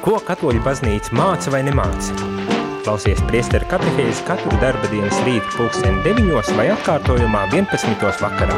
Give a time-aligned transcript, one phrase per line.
[0.00, 2.14] Ko katoļu baznīca māca vai nemāca?
[2.86, 8.06] Klausies priesteru katehēzi katru darba dienas rītu pulksteni 9 vai atkārtojumā 11.
[8.22, 8.56] vakarā.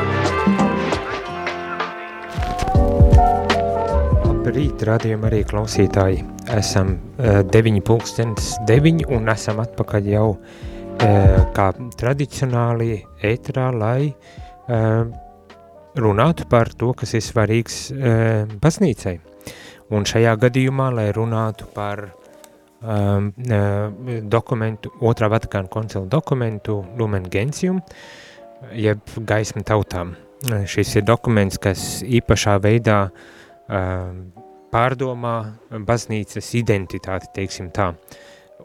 [4.22, 6.22] Labrīt, radījumi arī klausītāji.
[6.54, 13.00] Esam uh, 9 pulkstenis 9 un esam atpakaļ jau uh, kā tradicionāli
[13.32, 15.10] ētrā, lai uh,
[15.98, 17.82] runātu par to, kas ir svarīgs
[18.62, 19.18] baznīcai.
[19.92, 22.06] Un šajā gadījumā, lai runātu par
[22.80, 23.30] um,
[24.32, 27.82] dokumentu, otrā Vatikāna koncila dokumentu Lumen Gentium,
[28.72, 30.16] jeb gaisma tautām.
[30.66, 34.40] Šis ir dokuments, kas īpašā veidā uh,
[34.72, 35.36] pārdomā
[35.86, 37.92] baznīcas identitāti, teiksim tā.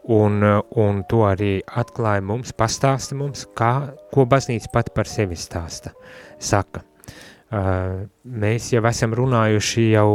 [0.08, 3.72] Un, un to arī atklāja mums, pastāsta mums, kā,
[4.14, 5.92] ko baznīca pat par sevi stāsta,
[6.40, 6.87] saka.
[7.48, 10.08] Mēs jau esam runājuši jau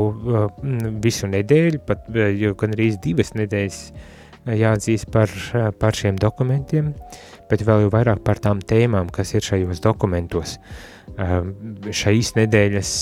[1.01, 3.79] visu nedēļu, pat gan arī divas nedēļas
[4.59, 5.31] jāatzīst par,
[5.81, 6.91] par šiem dokumentiem,
[7.49, 10.59] bet vēl jau vairāk par tām tēmām, kas ir šajos dokumentos.
[11.89, 12.93] Šīs nedēļas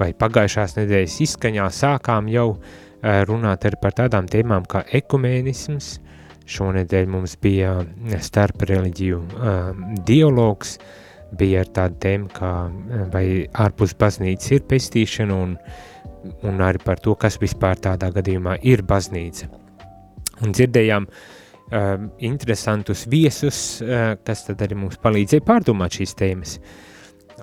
[0.00, 2.54] vai pagājušās nedēļas izskaņā sākām jau
[3.28, 5.98] runāt arī par tādām tēmām kā ekumēnisms,
[6.50, 7.76] šonedēļ mums bija
[8.24, 9.20] starp reliģiju
[10.08, 12.52] dialogs, uh, bija ar tādu tēmu, kā
[13.12, 13.24] vai
[13.64, 15.56] ārpus baznīcas ir pestīšana un,
[16.46, 19.50] un arī par to, kas vispār tādā gadījumā ir baznīca.
[20.40, 26.56] Un dzirdējām uh, interesantus viesus, uh, kas tad arī mums palīdzēja pārdomāt šīs tēmas.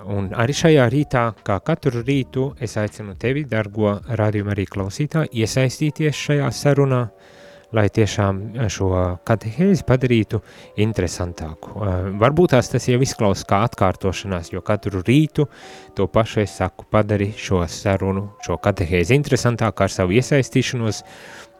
[0.08, 6.22] Un arī šajā rītā, kā katru rītu, es aicinu tevi, dargo rādījumu arī klausītā, iesaistīties
[6.28, 7.34] šajā sarunā, uh,
[7.72, 8.90] lai tiešām eh, šo
[9.28, 10.40] katehēzi padarītu
[10.80, 11.74] interesantāku.
[11.76, 11.80] Eh,
[12.20, 15.48] varbūt tās tas jau izklausās kā atkārtošanās, jo katru rītu
[15.96, 21.02] to pašu es saku, padari šo sarunu, šo katehēzi interesantāku ar savu iesaistīšanos,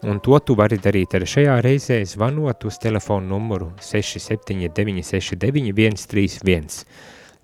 [0.08, 6.84] un to tu vari darīt arī šajā reizē zvanot uz telefonu numuru 67969 131.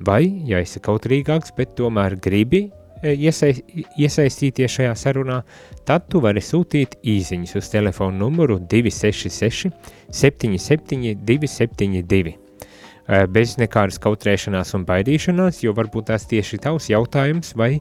[0.05, 2.65] Vai, ja esi kautrīgāks, bet tomēr gribi
[3.05, 5.41] iesaistīties šajā sarunā,
[5.87, 9.71] tad tu vari sūtīt īsiņas uz telefonu numuru 266
[10.11, 12.39] 77 272.
[13.05, 17.75] Bez nekādas kautrēšanās un baidīšanās, jo varbūt tās tieši tavs jautājums vai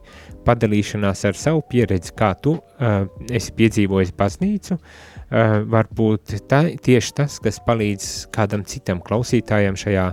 [0.44, 7.38] padalīšanās ar savu pieredzi, kā tu uh, esi piedzīvojis baznīcu, uh, varbūt tā, tieši tas,
[7.40, 10.10] kas palīdz kādam citam klausītājam šajā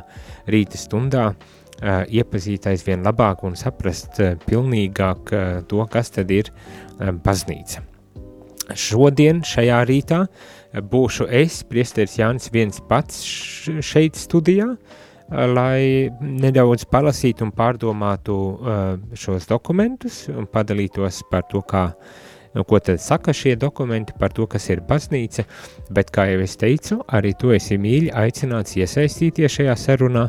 [0.48, 6.32] rīta stundā uh, uh, iepazīt aizvien labāk un saprast uh, pilnīgāk uh, to, kas tad
[6.32, 7.84] ir uh, baznīca.
[8.78, 10.26] Šodien, šajā rītā,
[10.92, 13.18] būšu es, priesteris Jānis, viens pats
[13.84, 14.70] šeit studijā,
[15.32, 18.36] lai nedaudz palasītu un pārdomātu
[19.18, 21.86] šos dokumentus un padalītos par to, kā,
[22.56, 25.48] nu, ko tad saka šie dokumenti par to, kas ir baznīca,
[25.92, 30.28] bet, kā jau es teicu, arī tu esi mīļi aicināts iesaistīties šajā sarunā,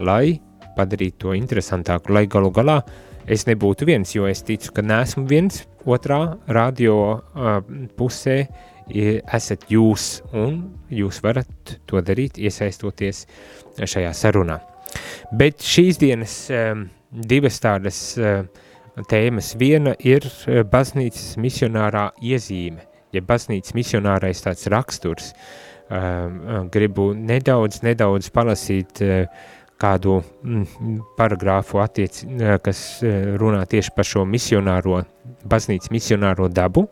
[0.00, 0.38] lai
[0.76, 2.80] padarīt to interesantāku, lai galu galā
[3.26, 7.58] es nebūtu viens, jo es ticu, ka neesmu viens, otrā radio uh,
[7.98, 8.44] pusē
[8.92, 10.58] esat jūs, un
[10.92, 13.24] jūs varat to darīt, iesaistoties
[13.78, 14.58] šajā sarunā.
[15.32, 18.42] Bet šīs dienas um, divas tādas uh,
[19.08, 20.26] tēmas, viena ir
[20.68, 22.84] baznīcas misionārā iezīme,
[23.14, 29.24] ja baznīcas misionārais tāds raksturs, uh, gribu nedaudz, nedaudz palasīt uh,
[29.82, 32.22] kādu mm, paragrāfu, attiec,
[32.64, 33.02] kas
[33.40, 35.02] runā tieši par šo misionāro,
[35.48, 36.86] baznīcas misionāro dabu,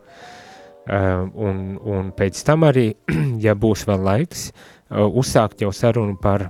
[0.90, 2.88] un, un pēc tam arī,
[3.46, 4.48] ja būs vēl laiks,
[4.90, 6.48] uzsākt jau sarunu par,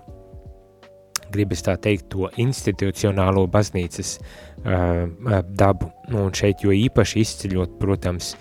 [1.30, 4.16] gribas tā teikt, to institucionālo baznīcas
[4.64, 8.34] dabu, un šeit jo īpaši izceļot, protams,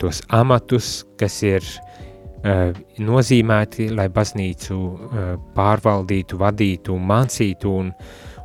[0.00, 1.91] tos amatus, kas ir Eh,
[2.42, 7.92] nozīmēti, lai baznīcu eh, pārvaldītu, vadītu, mācītu un,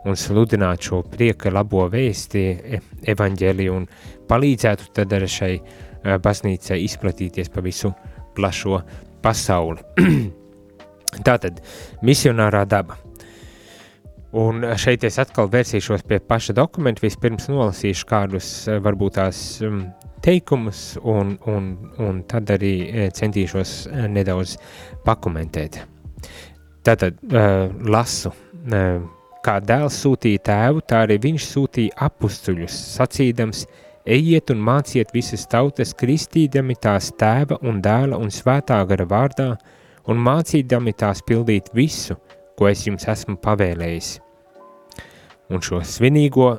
[0.05, 2.43] un sludinātu šo prieka labo vēsti,
[2.77, 2.81] e,
[3.13, 3.87] evaņģēliju un
[4.29, 7.93] palīdzētu tad arī šai eh, baznīcai izplatīties pa visu
[8.37, 8.83] plašo
[9.25, 9.81] pasauli.
[11.27, 11.63] Tātad,
[12.05, 13.06] misionārā daba.
[14.35, 18.49] Un šeit es atkal vērsīšos pie paša dokumenta, vispirms nolasīšu kādus
[18.83, 19.85] varbūt tās um,
[20.25, 21.69] teikumus, un, un,
[22.03, 24.57] un tad arī e, centīšos e, nedaudz
[25.05, 25.79] pakomentēt.
[26.87, 29.07] Tātad uh, lasu, uh,
[29.43, 33.65] kā dēls sūtīja tēvu, tā arī viņš sūtīja apstuļus, sacīdams,
[34.07, 39.49] ejiet un māciet visas tautas, kristīdami tās tēva un dēla un svētā gara vārdā,
[40.07, 42.15] un mācīdami tās pildīt visu,
[42.57, 44.15] ko es jums esmu pavēlējis.
[45.53, 46.57] Un šo svinīgo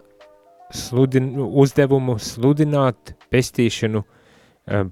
[0.74, 4.04] sludin, uzdevumu sludināt pestīšanu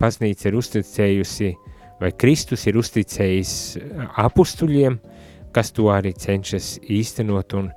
[0.00, 1.52] baznīca ir uzticējusi,
[2.00, 3.52] vai Kristus ir uzticējis
[4.24, 4.98] apustuļiem,
[5.56, 7.70] kas to arī cenšas īstenot un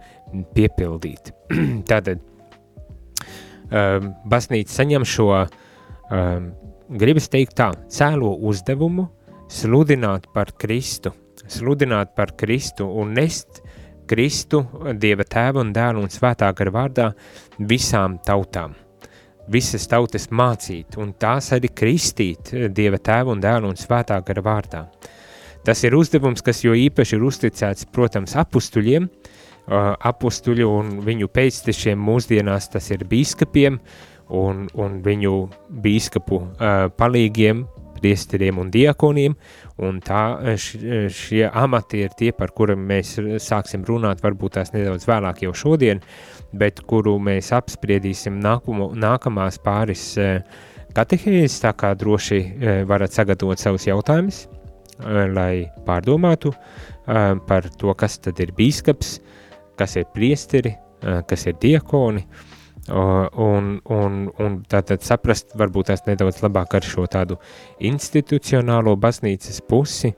[0.56, 1.32] piepildīt.
[1.90, 2.20] Tātad
[3.70, 5.30] um, baznīca saņem šo,
[6.90, 9.08] gribas teikt tā, cēlo uzdevumu
[9.50, 11.14] sludināt par Kristu,
[11.54, 13.62] sludināt par Kristu un nest
[14.10, 14.64] Kristu,
[14.98, 17.10] Dieva tēva un dēla un svētā gara vārdā
[17.70, 18.74] visām tautām.
[19.50, 24.84] Visas tautas mācīt un tās arī kristīt Dieva tēva un dēla un svētā gara vārdā.
[25.66, 29.10] Tas ir uzdevums, kas jo īpaši ir uzticēts, protams, apustuļiem,
[29.70, 33.78] apustuļu un viņu pēctešiem mūsdienās tas ir bīskapiem
[34.34, 35.34] un, un viņu
[35.84, 36.40] bīskapu
[36.98, 37.66] palīgiem,
[38.00, 39.36] priesteriem un diakoniem,
[39.86, 40.24] un tā,
[40.58, 46.02] šie amati ir tie, par kuriem mēs sāksim runāt varbūt tās nedaudz vēlāk jau šodien,
[46.56, 50.12] bet kuru mēs apspriedīsim nākumu, nākamās pāris
[50.98, 52.42] katehēzes, tā kā droši
[52.90, 54.48] varat sagatavot savus jautājumus,
[55.36, 56.54] lai pārdomātu
[57.06, 59.20] par to, kas tad ir bīskaps,
[59.80, 62.26] kas ir priesteri, kas ir diakoni,
[62.88, 67.38] un, un, un tātad saprast varbūt tās nedaudz labāk ar šo tādu
[67.80, 70.14] institucionālo baznīcas pusi,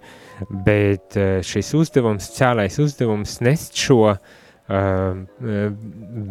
[0.66, 1.18] bet
[1.48, 4.18] šis uzdevums, cēlais uzdevums nest šo uh,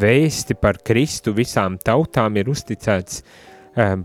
[0.01, 3.23] vēsti par Kristu visām tautām ir uzticēts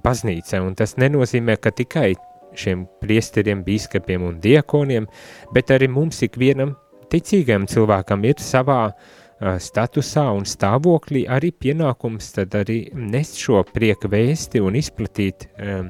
[0.04, 2.13] baznīcai, un tas nenozīmē, ka tikai
[2.56, 5.07] šiem priesteriem, bīskapiem un diekoniem,
[5.56, 6.75] bet arī mums ikvienam
[7.12, 14.07] ticīgam cilvēkam ir savā uh, statusā un stāvoklī arī pienākums tad arī nest šo prieka
[14.11, 15.89] vēsti un izplatīt um,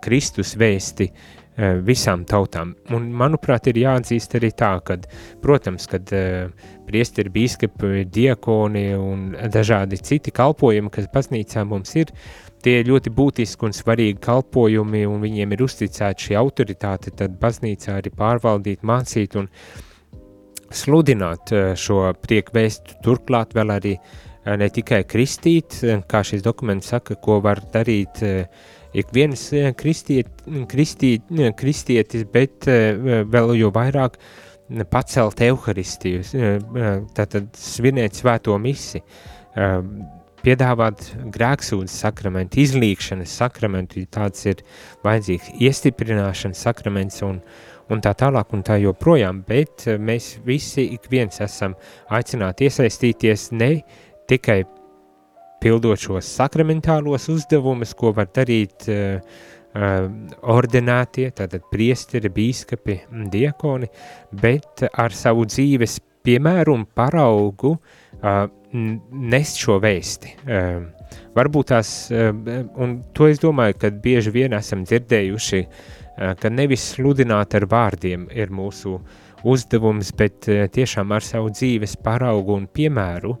[0.00, 1.36] Kristus vēsti uh,
[1.84, 2.74] visām tautām.
[2.94, 4.96] Un, manuprāt, ir jāatzīst arī tā, ka,
[5.42, 6.48] protams, kad uh,
[6.88, 12.14] priesteri, bīskapi, diakoni un dažādi citi kalpojumi, kas baznīcā mums ir,
[12.64, 18.00] tie ir ļoti būtiski un svarīgi kalpojumi, un viņiem ir uzticēta šī autoritāte, tad baznīcā
[18.00, 19.50] arī pārvaldīt, mācīt un
[20.74, 26.44] sludināt eh, šo prieku vēstu, turklāt vēl arī eh, ne tikai kristīt, eh, kā šis
[26.46, 28.22] dokuments saka, ko var darīt
[28.96, 29.42] ik viens
[29.76, 30.28] kristiet,
[30.70, 31.26] kristīt,
[31.58, 34.16] kristietis, bet vēl jo vairāk
[34.88, 36.22] pacelt evaharistiju,
[37.14, 39.02] tātad svinēt svēto misi,
[40.46, 44.62] piedāvāt grēksūdzes sakramentu, izlīkšanas sakramentu, tāds ir
[45.04, 47.42] vajadzīgs, iestiprināšanas sakraments un, un
[48.02, 51.76] tā tālāk un tā joprojām, bet eh, mēs visi ik viens esam
[52.10, 53.70] aicināti iesaistīties ne
[54.26, 54.64] tikai
[55.62, 59.22] pildot šos sakramentālos uzdevumus, ko var darīt uh,
[59.72, 60.02] uh,
[60.52, 62.98] ordinētie, tātad priesteri, bīskapi,
[63.32, 63.88] diakoni,
[64.42, 65.96] bet ar savu dzīves
[66.26, 68.44] piemēru un paraugu uh,
[69.32, 70.36] nest šo vēsti.
[70.44, 72.34] Uh, varbūt tās, uh,
[72.76, 78.26] un to es domāju, ka bieži vien esam dzirdējuši uh, ka nevis sludināt ar vārdiem
[78.32, 78.96] ir mūsu
[79.46, 83.36] uzdevums, bet eh, tiešām ar savu dzīves paraugu un piemēru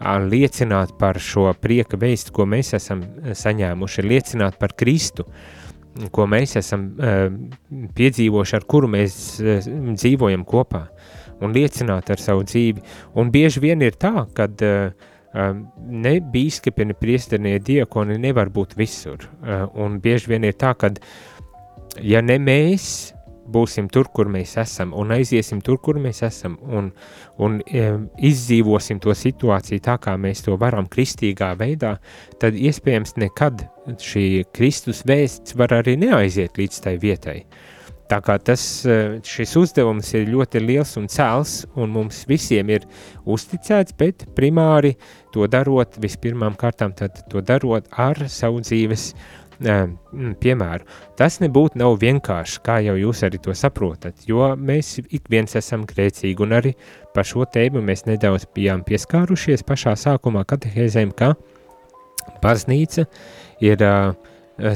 [0.00, 5.26] liecināt par šo prieka vēstu, ko mēs esam eh, saņēmuši, liecināt par Kristu,
[6.14, 6.84] ko mēs esam
[7.98, 10.84] piedzīvojuši, ar kuru mēs dzīvojam kopā,
[11.42, 12.84] un liecināt ar savu dzīvi.
[13.18, 14.62] Un bieži vien ir tā, kad
[15.34, 19.26] ne bīskapi, ne priestenie diakoni nevar būt visur,
[19.74, 21.02] un bieži vien ir tā, kad
[21.98, 23.12] ja ne mēs
[23.50, 26.90] būsim tur, kur mēs esam, un aiziesim tur, kur mēs esam, un,
[27.42, 27.88] un e,
[28.30, 31.96] izdzīvosim to situāciju tā, kā mēs to varam kristīgā veidā,
[32.42, 33.66] tad iespējams nekad
[34.00, 37.40] šī Kristus vēsts var arī neaiziet līdz tai vietai.
[38.10, 42.86] Tā kā tas, e, šis uzdevums ir ļoti liels un cēls, un mums visiem ir
[43.22, 44.96] uzticēts, bet primāri
[45.34, 50.86] to darot, vispirmām kārtām tad to darot ar savu dzīves uh, piemēru.
[51.18, 55.84] Tas nebūtu nav vienkārši, kā jau jūs arī to saprotat, jo mēs ik viens esam
[55.88, 56.74] grēcīgi, un arī
[57.14, 61.34] par šo tēmu mēs nedaudz bijām pieskārušies pašā sākumā katehēzēm, ka
[62.42, 63.04] baznīca
[63.60, 64.14] ir uh,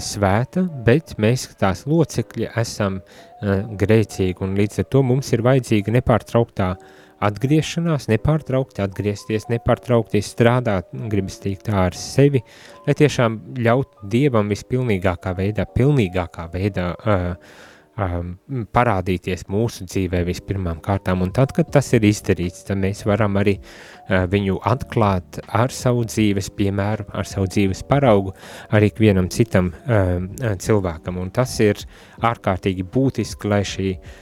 [0.00, 5.96] svēta, bet mēs tās locekļi esam uh, grēcīgi, un līdz ar to mums ir vajadzīga
[5.96, 6.92] nepārtrauktā uh,
[7.24, 12.44] atgriešanās, nepārtraukti atgriezties, nepārtraukti strādāt, gribas teikt tā ar sevi,
[12.86, 17.54] lai tiešām ļaut Dievam vispilnīgākā veidā, pilnīgākā veidā uh,
[17.96, 18.34] um,
[18.74, 23.56] parādīties mūsu dzīvē vispirmām kārtām, un tad, kad tas ir izdarīts, tad mēs varam arī
[23.60, 28.34] uh, viņu atklāt ar savu dzīves piemēru, ar savu dzīves paraugu,
[28.74, 30.18] arī vienam citam uh,
[30.60, 31.80] cilvēkam, un tas ir
[32.24, 34.20] ārkārtīgi būtiski, lai šī uh,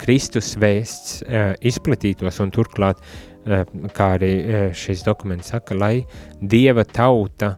[0.00, 1.22] Kristus vēsts
[1.66, 3.00] izplatītos un turklāt,
[3.96, 4.34] kā arī
[4.76, 6.04] šis dokuments saka, lai
[6.40, 7.54] Dieva tauta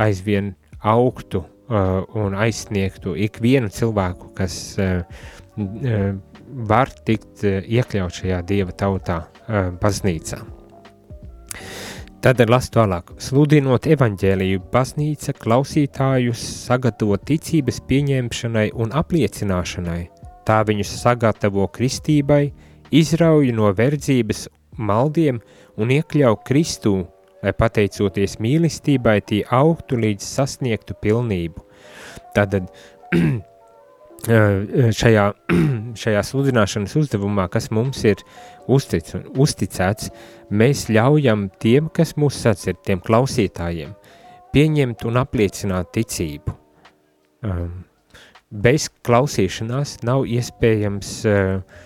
[0.00, 4.76] aizvien augtu un aizsniegtu ikvienu cilvēku, kas
[6.56, 9.22] var tikt iekļaut šajā Dieva tautā
[9.82, 10.38] baznīcā.
[12.24, 13.12] Tad las tālāk.
[13.22, 20.00] Sludinot evaņģēliju, baznīca klausītājus sagatavo ticības pieņemšanai un apliecināšanai.
[20.46, 22.52] Tā viņus sagatavo kristībai,
[22.94, 24.46] izrauj no verdzības
[24.78, 25.40] maldiem
[25.76, 26.94] un iekļauj Kristū,
[27.42, 31.64] lai pateicoties mīlestībai tie augtu līdz sasniegtu pilnību.
[32.36, 32.70] Tātad
[35.00, 35.26] šajā,
[36.02, 38.22] šajā sludināšanas uzdevumā, kas mums ir
[38.70, 40.10] uztic, uzticēts,
[40.50, 43.94] mēs ļaujam tiem, kas mūs sacir, tiem klausītājiem,
[44.54, 46.56] pieņemt un apliecināt ticību.
[47.46, 47.84] Um,
[48.50, 51.82] bez klausīšanās nav iespējams uh,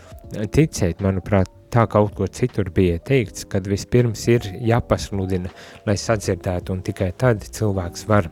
[0.53, 5.51] ticēt, manuprāt, tā kaut ko citur bija teikts, kad vispirms ir jāpasludina,
[5.87, 8.31] lai sadzirdētu, un tikai tad cilvēks var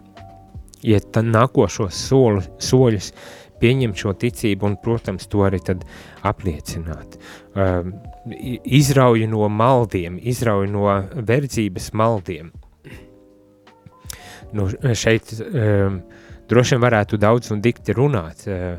[0.82, 3.12] iet nākošos soli, soļus,
[3.58, 5.82] pieņemt šo ticību un, protams, to arī tad
[6.26, 7.18] apliecināt.
[7.58, 7.96] Um,
[8.62, 12.52] izrauj no maldiem, izrauj no verdzības maldiem.
[14.54, 15.98] Nu, šeit um,
[16.48, 18.78] droši vien varētu daudz un dikti runāt, uh,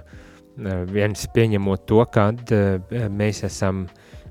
[0.59, 3.87] uh viens pieņemot to, kad uh, mēs esam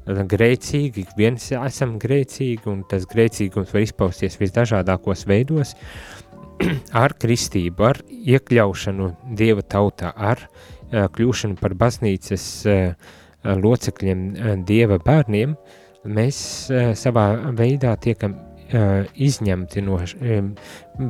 [0.08, 5.74] grēcīgi, viens esam grēcīgi, un tas grēcīgums var izpausties visdažādākos veidos,
[7.04, 10.48] ar kristību, ar iekļaušanu Dieva tautā, ar
[10.88, 12.48] kļūšanu par baznīcas
[13.44, 14.24] locekļiem,
[14.64, 15.54] Dieva bērniem,
[16.08, 16.40] mēs
[16.96, 19.98] savā veidā tiekam izņemti no,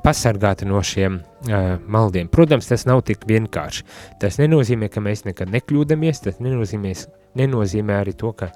[0.05, 2.29] pasargāti no šiem uh, maldiem.
[2.31, 3.85] Protams, tas nav tik vienkārši.
[4.23, 6.93] Tas nenozīmē, ka mēs nekad nekļūdamies, tas nenozīmē,
[7.39, 8.51] nenozīmē arī to, ka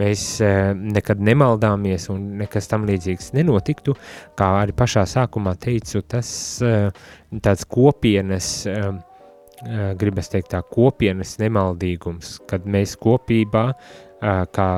[0.00, 3.96] mēs uh, nekad nemaldāmies un nekas tam līdzīgs nenotiktu.
[4.38, 6.30] Kā arī pašā sākumā teicu, tas
[7.42, 8.48] tāds kopienas,
[9.96, 13.70] gribas teikt tā, kopienas nemaldīgums, kad mēs kopībā
[14.20, 14.70] kā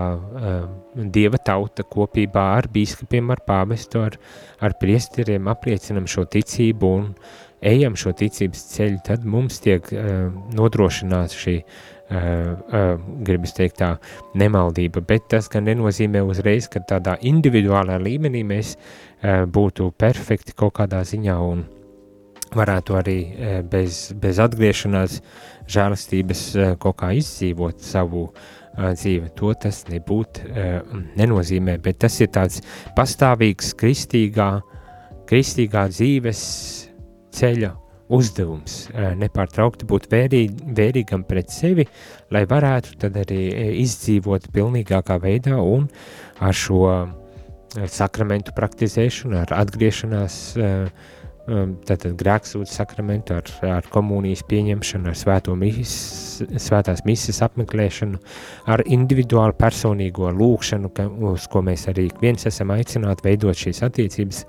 [0.94, 4.16] dieva tauta kopībā ar bīskapiem, ar pāvestu, ar,
[4.60, 7.12] ar priesteriem apliecinam šo ticību un
[7.62, 9.86] ejam šo ticības ceļu, tad mums tiek
[10.54, 11.56] nodrošināta šī,
[13.28, 13.94] gribas teikt tā,
[14.38, 18.76] nemaldība, bet tas gan nenozīmē uzreiz, ka tādā individuālā līmenī mēs
[19.22, 21.66] būtu perfekti kaut kādā ziņā un
[22.56, 23.18] varētu arī
[23.68, 25.18] bez, bez atgriešanās
[25.68, 26.44] žēlastības
[26.80, 28.46] kaut kā izdzīvot savu uh,
[28.76, 29.32] dzīve.
[29.38, 30.42] To tas nebūt,
[31.18, 32.62] nenozīmē, bet tas ir tāds
[32.96, 34.50] pastāvīgs kristīgā,
[35.28, 36.42] kristīgā dzīves
[37.38, 37.74] ceļa
[38.14, 38.78] uzdevums.
[39.20, 41.84] Nepārtraukti būt vērīg, vērīgam pret sevi,
[42.32, 43.42] lai varētu tad arī
[43.82, 45.88] izdzīvot pilnīgākā veidā un
[46.40, 46.86] ar šo
[47.92, 50.88] sakramentu praktizēšanu, ar atgriešanās uh,
[51.48, 55.92] tātad um, grēksūdzes sakramentu, ar, ar komunijas pieņemšanu, ar mis,
[56.60, 58.20] svētās misijas apmeklēšanu,
[58.68, 64.44] ar individuālu personīgo lūkšanu, ka, uz ko mēs arī viens esam aicināti veidot šīs attiecības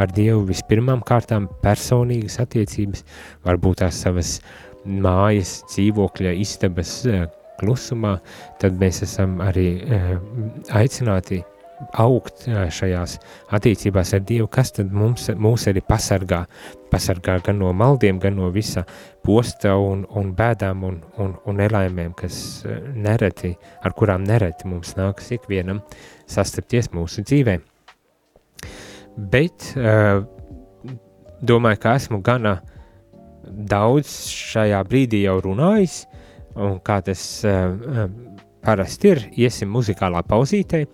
[0.00, 3.04] ar Dievu vispirmām kārtām personīgas attiecības,
[3.46, 4.38] varbūt tās savas
[4.84, 7.26] mājas, dzīvokļa, istabas eh,
[7.60, 8.16] klusumā,
[8.60, 10.12] tad mēs esam arī eh,
[10.80, 11.44] aicināti
[12.00, 13.16] augt šajās
[13.56, 16.42] attiecībās ar Dievu, kas tad mums, mūs arī pasargā,
[16.92, 18.84] pasargā gan no maldiem, gan no visa
[19.24, 22.62] posta un, un bēdām un, un, un nelaimēm, kas
[22.94, 25.82] nereti, ar kurām nereti mums nākas ikvienam
[26.30, 27.58] sastapties mūsu dzīvē.
[29.30, 29.72] Bet
[31.40, 32.58] domāju, ka esmu gana
[33.44, 36.04] daudz šajā brīdī jau runājis,
[36.60, 37.22] un kā tas
[38.60, 40.84] parasti ir, iesim muzikālā pauzītē,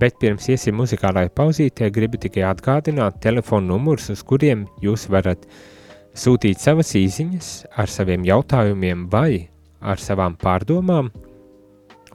[0.00, 5.44] Bet pirms iesim muzikālajā pauzītē, gribu tikai atgādināt telefonu numurus, uz kuriem jūs varat
[6.16, 9.48] sūtīt savas īsiņas ar saviem jautājumiem vai
[9.82, 11.10] ar savām pārdomām,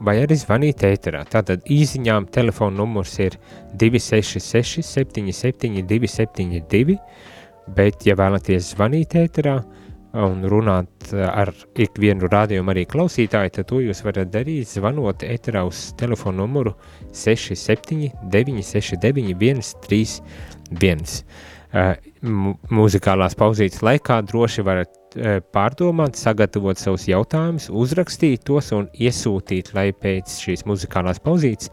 [0.00, 1.24] vai arī zvanīt ēterā.
[1.30, 3.38] Tātad īsiņām telefona numurs ir
[3.78, 6.98] 266 77 272,
[7.76, 9.58] bet, ja vēlaties zvanīt ēterā,
[10.16, 15.90] un runāt ar ikvienu rādījumu arī klausītāju, tad to jūs varat darīt zvanot eterā uz
[16.00, 16.74] telefonu numuru
[17.12, 21.22] 67 969 131.
[22.72, 29.90] Mūzikālās pauzītes laikā droši varat uh, pārdomāt, sagatavot savus jautājumus, uzrakstīt tos un iesūtīt, lai
[29.92, 31.68] pēc šīs muzikālās pauzītes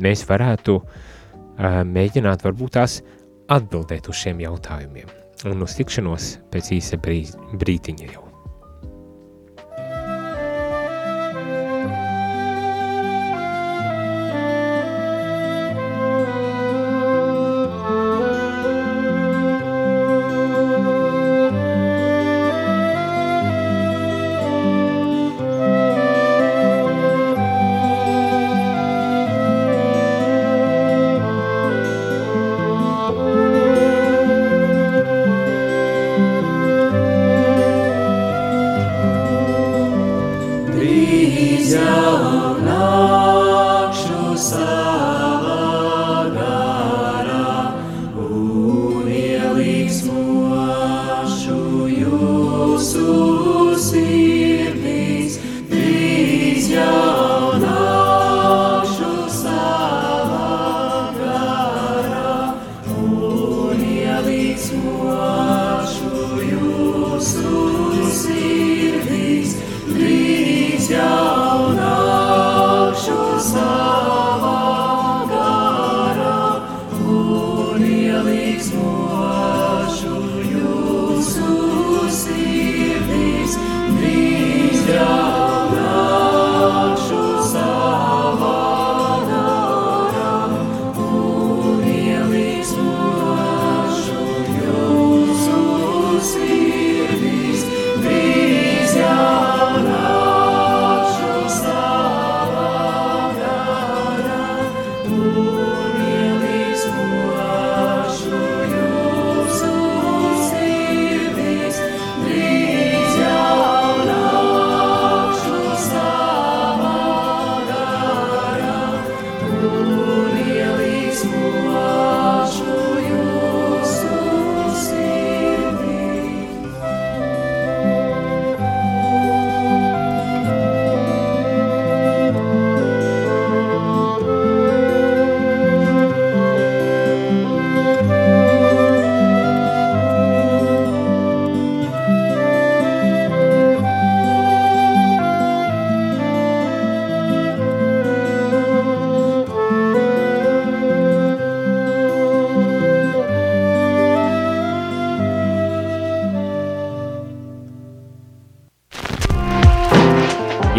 [0.00, 3.00] mēs varētu uh, mēģināt varbūt tās
[3.50, 8.29] atbildēt uz šiem jautājumiem un uz tikšanos pēc īsa brītiņa jau.
[105.12, 105.39] Ooh.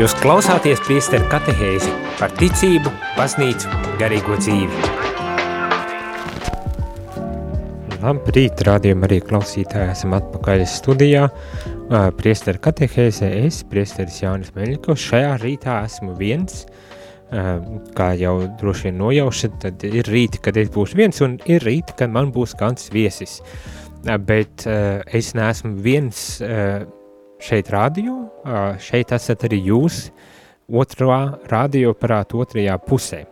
[0.01, 4.79] Jūs klausāties priesteru katehēzi par ticību, baznīcu, garīgo dzīvi.
[8.01, 11.27] Labrīt, rādījumi arī klausītāji, esam atpakaļ studijā.
[12.17, 16.63] Priesteru katehēzē es, priesteris Jānis Meļikovs, šajā rītā esmu viens,
[17.93, 21.99] kā jau droši vien nojaušat, tad ir rīti, kad es būšu viens, un ir rīti,
[22.01, 23.37] kad man būs kāds viesis.
[24.01, 28.20] Bet es neesmu viens šeit rādio,
[28.81, 30.07] šeit esat arī jūs
[30.71, 33.25] otrā radioaparāta otrajā pusē.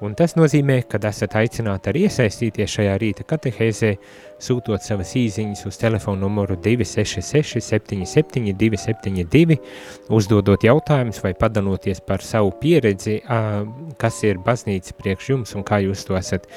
[0.00, 3.90] Un tas nozīmē, ka esat aicināti arī iesaistīties šajā rīta katehēzē,
[4.40, 9.58] sūtot savas īziņas uz telefonu numuru 266 77 272,
[10.08, 13.18] uzdodot jautājumus vai padanoties par savu pieredzi,
[14.00, 16.48] kas ir baznīca priekš jums un kā jūs to esat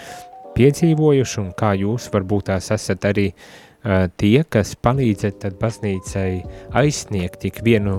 [0.55, 3.72] piedzīvojuši un kā jūs varbūt tās esat arī uh,
[4.17, 6.43] tie, kas palīdzat tad baznīcai
[6.79, 7.95] aizsniegt ikvienu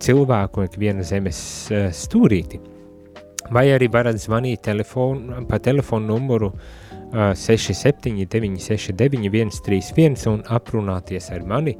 [0.00, 1.40] cilvēku, ikvienu zemes
[1.96, 2.60] stūrīti.
[3.50, 6.52] Vai arī varat zvanīt telefonu, pa telefonu numuru
[7.10, 11.76] 67969 131 un aprunāties ar mani,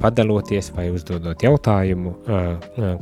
[0.00, 2.14] padaloties vai uzdodot jautājumu,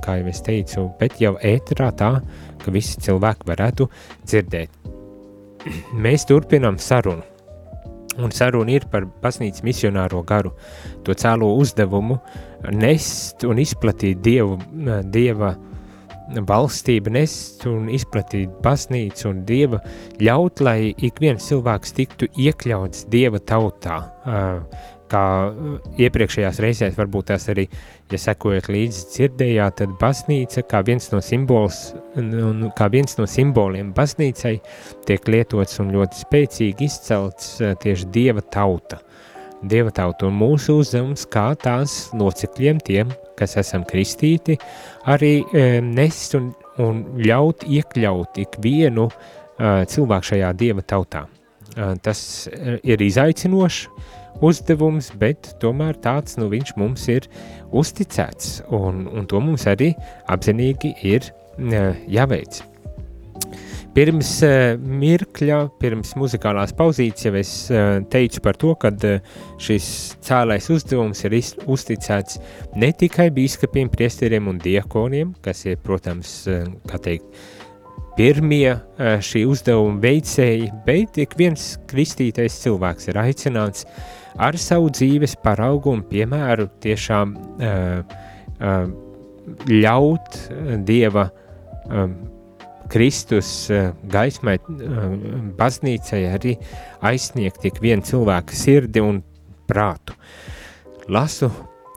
[0.02, 2.20] kā jau es teicu, bet jau ēterā tā,
[2.64, 3.82] ka visi cilvēki varētu
[4.24, 4.70] dzirdēt.
[6.04, 7.33] Mēs turpinām sarunu
[8.22, 10.52] Un saruna ir par baznīcas misionāro garu,
[11.02, 12.20] to cēlo uzdevumu
[12.72, 14.58] nest un izplatīt dievu,
[15.12, 15.54] dieva
[16.48, 19.80] valstību, nest un izplatīt baznīcu un dieva
[20.22, 23.98] ļaut, lai ik viens cilvēks tiktu iekļauts dieva tautā,
[25.14, 25.24] kā
[26.02, 27.68] iepriekšējās reizēs varbūt tās arī
[28.12, 31.78] Ja sekojat līdzi dzirdējāt, tad baznīca kā viens no simbols,
[32.20, 34.52] un kā viens no simboliem baznīcai
[35.08, 39.00] tiek lietots un ļoti spēcīgi izcelts eh, tieši Dieva tauta.
[39.64, 44.58] Dieva tauta un mūsu uzdevums kā tās locekļiem, tiem, kas esam kristīti,
[45.08, 46.50] arī e, nest un,
[46.84, 49.14] un ļaut iekļaut ikvienu e,
[49.88, 51.24] cilvēku šajā Dieva tautā.
[51.72, 52.20] E, tas
[52.84, 53.88] ir izaicinoši,
[54.42, 57.28] uzdevums, bet tomēr tāds nu, viņš mums ir
[57.74, 59.92] uzticēts, un, un to mums arī
[60.30, 61.30] apzinīgi ir
[62.10, 62.62] jāveic.
[63.94, 68.90] Pirms uh, mirkļa, pirms muzikālās pauzītes, jau es uh, teicu par to, ka
[69.62, 69.86] šis
[70.26, 72.40] cēlais uzdevums ir uzticēts
[72.74, 76.40] ne tikai biskupiem, priesteriem un diekoniem, kas ir, protams,
[76.90, 77.28] kā teikt,
[78.18, 83.86] pirmie uh, šī uzdevuma veicēji, bet ik viens kristītais cilvēks ir aicināts
[84.40, 88.16] ar savu dzīves paraugu un piemēru tiešām uh,
[88.60, 88.86] uh,
[89.68, 90.38] ļaut
[90.88, 91.28] Dieva
[92.88, 93.48] Kristus
[94.08, 94.54] gaismai,
[95.58, 96.54] baznīcai arī
[97.04, 99.18] aizsniegt tik vienu cilvēku sirdi un
[99.68, 100.16] prātu.
[101.12, 101.50] Lasu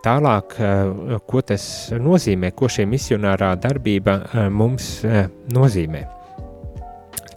[0.06, 6.06] tālāk, uh, ko tas nozīmē, ko šī misionārā darbība uh, mums uh, nozīmē.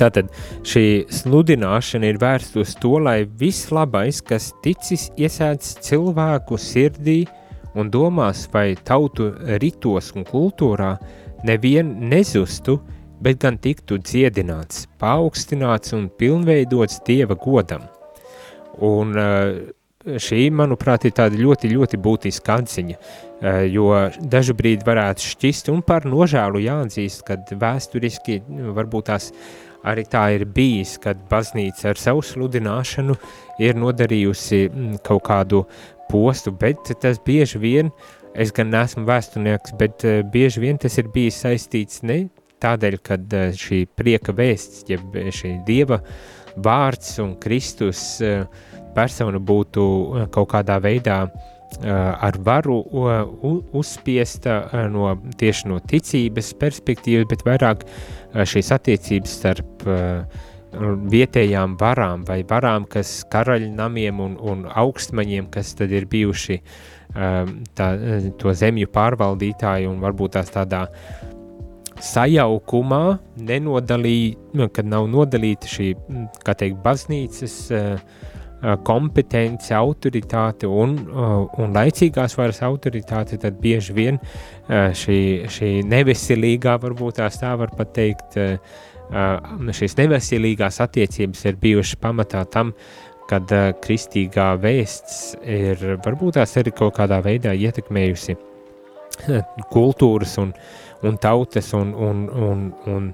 [0.01, 0.31] Tātad
[0.65, 7.19] šī sludināšana ir vērsta uz to, lai viss labais, kas ticis iesēdz cilvēku sirdī
[7.77, 9.29] un domās vai tautu
[9.61, 10.95] ritos un kultūrā,
[11.45, 12.79] nevien nezustu,
[13.21, 17.85] bet gan tiktu dziedināts, paaugstināts un pilnveidots Dieva godam.
[18.81, 19.13] Un
[20.01, 22.99] šī, manuprāt, ir tāda ļoti, ļoti būtiska atziņa,
[23.69, 23.89] jo
[24.33, 29.31] dažu brīdi varētu šķist un par nožēlu jāatzīst, kad vēsturiski nu, varbūt tās
[29.85, 33.17] arī tā ir bijis, kad baznīca ar savu sludināšanu
[33.65, 35.65] ir nodarījusi mm, kaut kādu
[36.11, 37.93] postu, bet tas bieži vien,
[38.33, 42.23] es gan neesmu vēsturnieks, bet bieži vien tas ir bijis saistīts ne
[42.61, 45.01] tādēļ, kad šī prieka vēsts, ja
[45.33, 46.03] šī dieva
[46.61, 48.45] vārds un Kristus uh,
[48.95, 52.81] persona būtu eh, kaut kādā veidā eh, ar varu
[53.77, 57.85] uzspiesta eh, no, tieši no ticības perspektīvas, bet vairāk
[58.47, 59.85] šīs attiecības starp
[61.11, 66.61] vietējām varām vai varām, kas karaļnamiem un, un augstmaņiem, kas tad ir bijuši
[67.75, 67.89] tā,
[68.39, 70.85] to zemju pārvaldītāji un varbūt tās tādā
[72.07, 73.03] sajaukumā
[73.51, 75.91] nenodalīja, nu, kad nav nodalīta šī,
[76.47, 78.31] kā teikt, baznīcas uh,
[78.85, 86.77] kompetence, autoritāte un, eh, un laicīgās varas autoritāte, tad bieži vien eh, šī, šī neveselīgā,
[86.83, 88.37] varbūt tā var teikt,
[89.11, 92.75] šīs neveselīgās attiecības ir bijušas pamatā tam,
[93.27, 93.51] kad
[93.83, 98.37] kristīgā vēsts ir varbūt tās arī kaut kādā veidā ietekmējusi
[99.75, 100.53] kultūras un,
[101.03, 103.11] un tautas un, un, un, un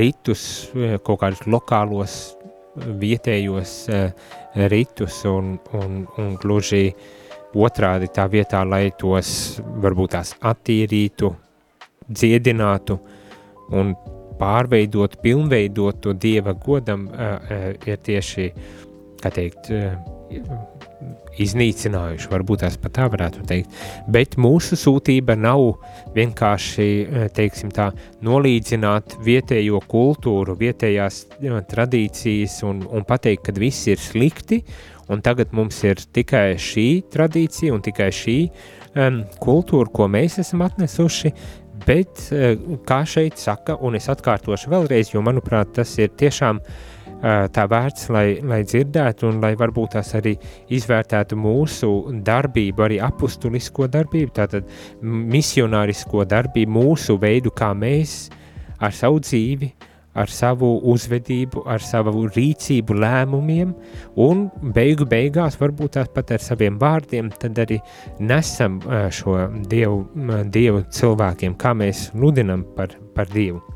[0.00, 0.70] ritus,
[1.04, 2.16] kaut kādus lokālos
[2.74, 4.08] vietējos uh,
[4.54, 6.88] ritus un, un, un gluži
[7.54, 11.30] otrādi tā vietā, lai tos varbūt tās attīrītu,
[12.10, 12.98] dziedinātu
[13.74, 13.94] un
[14.38, 17.06] pārveidot, pilnveidot to Dieva godam,
[17.86, 18.48] ir tieši,
[19.22, 19.70] kā teikt,
[21.40, 23.72] iznīcinājuši, varbūt tās pat tā varētu teikt,
[24.10, 25.64] bet mūsu sūtība nav
[26.14, 26.88] vienkārši,
[27.26, 27.90] eh, tā,
[28.24, 34.62] nolīdzināt vietējo kultūru, vietējās jā, tradīcijas un, un pateikt, ka viss ir slikti,
[35.10, 38.38] un tagad mums ir tikai šī tradīcija un tikai šī
[38.94, 41.34] um, kultūra, ko mēs esam atnesuši,
[41.84, 42.54] bet, uh,
[42.86, 46.93] kā šeit saka, un es atkārtošu vēlreiz, jo, manuprāt, tas ir tiešām uh,
[47.24, 50.34] tā vērts, lai, lai dzirdētu un lai varbūt tās arī
[50.76, 51.90] izvērtētu mūsu
[52.24, 54.68] darbību, arī apustulisko darbību, tātad
[55.02, 58.28] misionārisko darbību, mūsu veidu, kā mēs
[58.84, 59.72] ar savu dzīvi,
[60.14, 63.74] ar savu uzvedību, ar savu rīcību, lēmumiem,
[64.22, 67.80] un beigu beigās, varbūt tās pat ar saviem vārdiem, tad arī
[68.22, 68.78] nesam
[69.14, 69.38] šo
[69.70, 70.04] dievu,
[70.54, 73.73] dievu cilvēkiem, kā mēs nudinam par, par Dievu.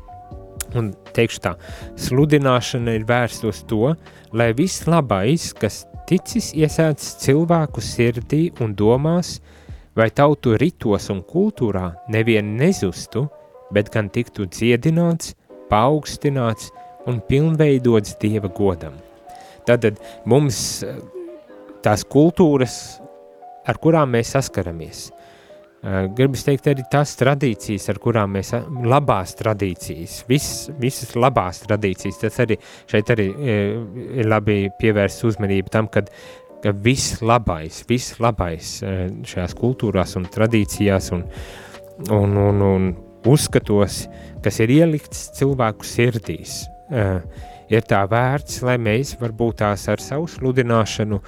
[0.77, 1.55] Un teikšu tā,
[1.97, 3.93] sludināšana ir vērsta uz to,
[4.37, 9.39] lai viss labais, kas ticis iesēdz cilvēku sirdī un domās,
[9.97, 13.25] vai tautu ritos un kultūrā nevien nezustu,
[13.73, 15.33] bet gan tiktu dziedināts,
[15.69, 16.69] paaugstināts
[17.09, 18.93] un pilnveidots Dieva godam.
[19.65, 19.97] Tātad
[20.29, 20.83] mums
[21.85, 22.99] tās kultūras,
[23.69, 25.18] ar kurām mēs saskaramies, Eh,
[25.81, 28.51] gribas teikt, arī tās tradīcijas, ar kurām mēs,
[28.83, 32.57] labās tradīcijas, vis, visas labās tradīcijas, tas arī
[32.89, 33.73] šeit arī eh,
[34.19, 36.11] ir labi pievērst uzmanību tam, kad
[36.59, 41.23] ka viss labais, viss labais eh, šajās kultūrās un tradīcijās un,
[42.11, 42.89] un, un, un
[43.29, 44.01] uzskatos,
[44.43, 46.65] kas ir ielikts cilvēku sirdīs,
[47.69, 51.19] ir tā vērts, lai mēs varbūt tās ar savu sludināšanu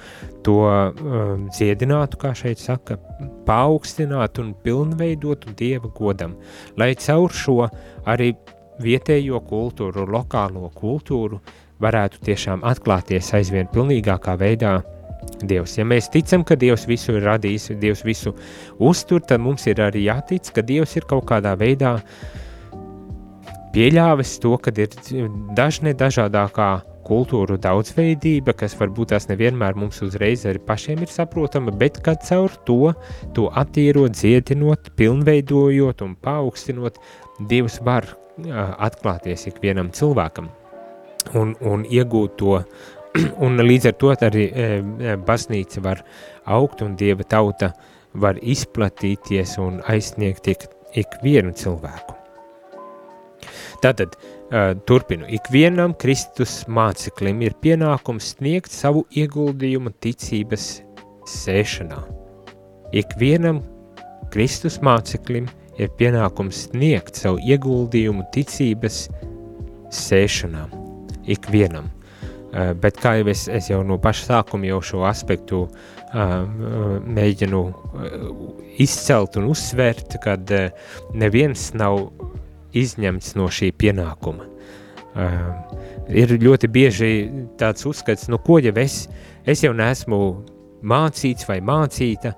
[0.46, 2.98] to um, dziedinātu, kā šeit saka,
[3.46, 6.36] paaugstinātu un pilnveidotu Dieva godam,
[6.78, 7.58] lai caur šo
[8.08, 8.32] arī
[8.82, 11.38] vietējo kultūru, lokālo kultūru
[11.82, 14.80] varētu tiešām atklāties aizvien pilnīgākā veidā
[15.42, 15.76] Dievs.
[15.78, 18.34] Ja mēs ticam, ka Dievs visu ir radījis, Dievs visu
[18.82, 22.41] uztur, tad mums ir arī jātic, ka Dievs ir kaut kādā veidā uh,
[23.72, 26.70] pieļāvis to, ka ir dažne dažādākā
[27.02, 32.54] kultūru daudzveidība, kas varbūt tās nevienmēr mums uzreiz arī pašiem ir saprotama, bet kad caur
[32.66, 32.92] to,
[33.34, 37.00] to attīrot, dziedinot, pilnveidojot un paaugstinot,
[37.48, 38.06] Dievs var
[38.86, 40.52] atklāties ikvienam cilvēkam
[41.38, 42.60] un, un iegūt to,
[43.44, 44.46] un līdz ar to arī
[45.26, 46.04] baznīca var
[46.44, 47.72] augt un Dieva tauta
[48.14, 50.66] var izplatīties un aizsniegt ik,
[51.04, 52.21] ikvienu cilvēku.
[53.84, 60.68] Tātad, uh, turpinu, ikvienam Kristus māceklim ir pienākums sniegt savu ieguldījumu ticības
[61.30, 62.02] sēšanā.
[62.92, 63.62] Ikvienam
[64.32, 65.48] Kristus māceklim
[65.80, 69.06] ir pienākums sniegt savu ieguldījumu ticības
[69.92, 70.68] sēšanā.
[71.22, 71.90] ikvienam.
[72.52, 76.32] Uh, bet kā jau es, es jau no paša sākuma jau šo aspektu uh,
[77.16, 78.26] mēģinu uh,
[78.82, 80.52] izcelt un uzsvērt, kad
[81.16, 82.10] neviens nav
[82.78, 84.48] izņemts no šī pienākuma.
[85.12, 85.76] Uh,
[86.08, 87.12] ir ļoti bieži
[87.60, 89.06] tāds uzskats, nu ko jau es,
[89.44, 90.20] es jau neesmu
[90.82, 92.32] mācīts vai mācīta,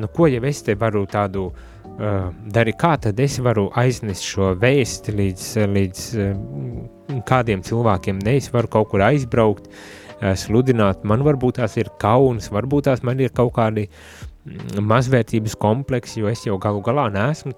[0.00, 4.26] nu ko jau es te varu tādu uh, uh, dari, kā tad es varu aiznest
[4.26, 11.04] šo vēsti līdz, līdz uh, kādiem cilvēkiem, ne es varu kaut kur aizbraukt, uh, sludināt,
[11.06, 16.28] man varbūt tās ir kauns, varbūt tās man ir kaut kādi mm, mazvērtības kompleksi, jo
[16.28, 17.54] es jau galu galā neesmu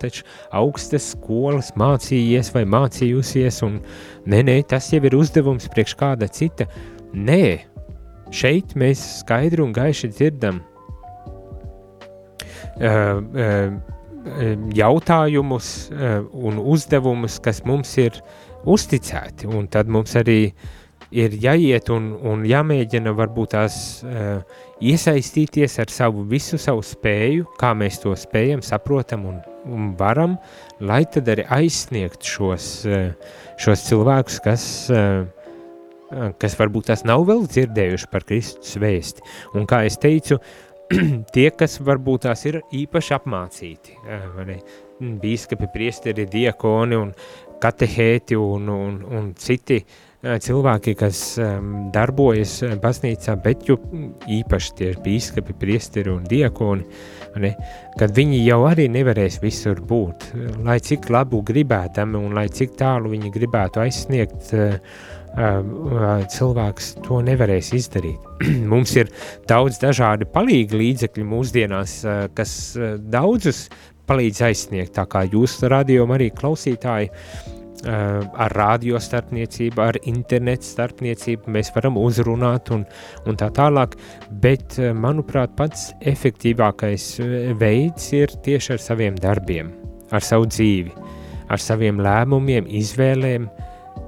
[0.55, 3.81] augstas skolas mācījies vai mācījusies, un
[4.27, 6.69] nē, nē, tas jau ir uzdevums priekš kāda cita.
[7.13, 7.67] Nē,
[8.31, 10.63] šeit mēs skaidri un gaiši dzirdam,
[12.79, 13.95] uh, uh,
[14.75, 15.69] jautājumus
[16.35, 18.17] un uzdevumus, kas mums ir
[18.67, 20.51] uzticēti, un tad mums arī
[21.15, 24.43] ir jāiet un, un jāmēģina varbūt tās uh,
[24.81, 30.37] iesaistīties ar savu visu savu spēju, kā mēs to spējam, saprotam un, un varam,
[30.81, 33.11] lai tad arī aizsniegt šos, uh,
[33.63, 35.27] šos cilvēkus, kas, uh,
[36.41, 39.27] kas varbūt tās nav vēl dzirdējuši par Kristus vēsti.
[39.59, 40.67] Un kā es teicu, uh,
[41.35, 43.97] tie, kas varbūt tās ir īpaši apmācīti,
[45.23, 47.13] bīskapi, priesteri, diakoni un
[47.63, 49.81] katehēti un, un, un citi
[50.23, 53.77] cilvēki, kas um, darbojas baznīcā, bet jo
[54.33, 56.87] īpaši tie ir bīskapi, priesteri un diakoni,
[57.43, 57.53] ne,
[58.01, 60.31] kad viņi jau arī nevarēs visur būt,
[60.65, 64.79] lai cik labu gribētam un lai cik tālu viņi gribētu aizsniegt uh,
[66.33, 68.23] cilvēks to nevarēs izdarīt.
[68.73, 69.11] Mums ir
[69.49, 71.99] daudz dažādi palīgi līdzekļi mūsdienās,
[72.33, 72.55] kas
[73.13, 73.67] daudzus
[74.07, 77.11] palīdz aizsniegt, tā kā jūs radio arī klausītāji,
[77.85, 82.87] ar radio starpniecību, ar internetu starpniecību mēs varam uzrunāt un,
[83.27, 83.99] un tā tālāk,
[84.43, 87.11] bet, manuprāt, pats efektīvākais
[87.61, 89.73] veids ir tieši ar saviem darbiem,
[90.11, 90.93] ar savu dzīvi,
[91.53, 93.49] ar saviem lēmumiem, izvēlēm,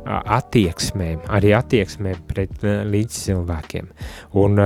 [0.09, 3.89] attieksmēm, arī attieksmēm pret līdzcilvēkiem.
[4.41, 4.61] Un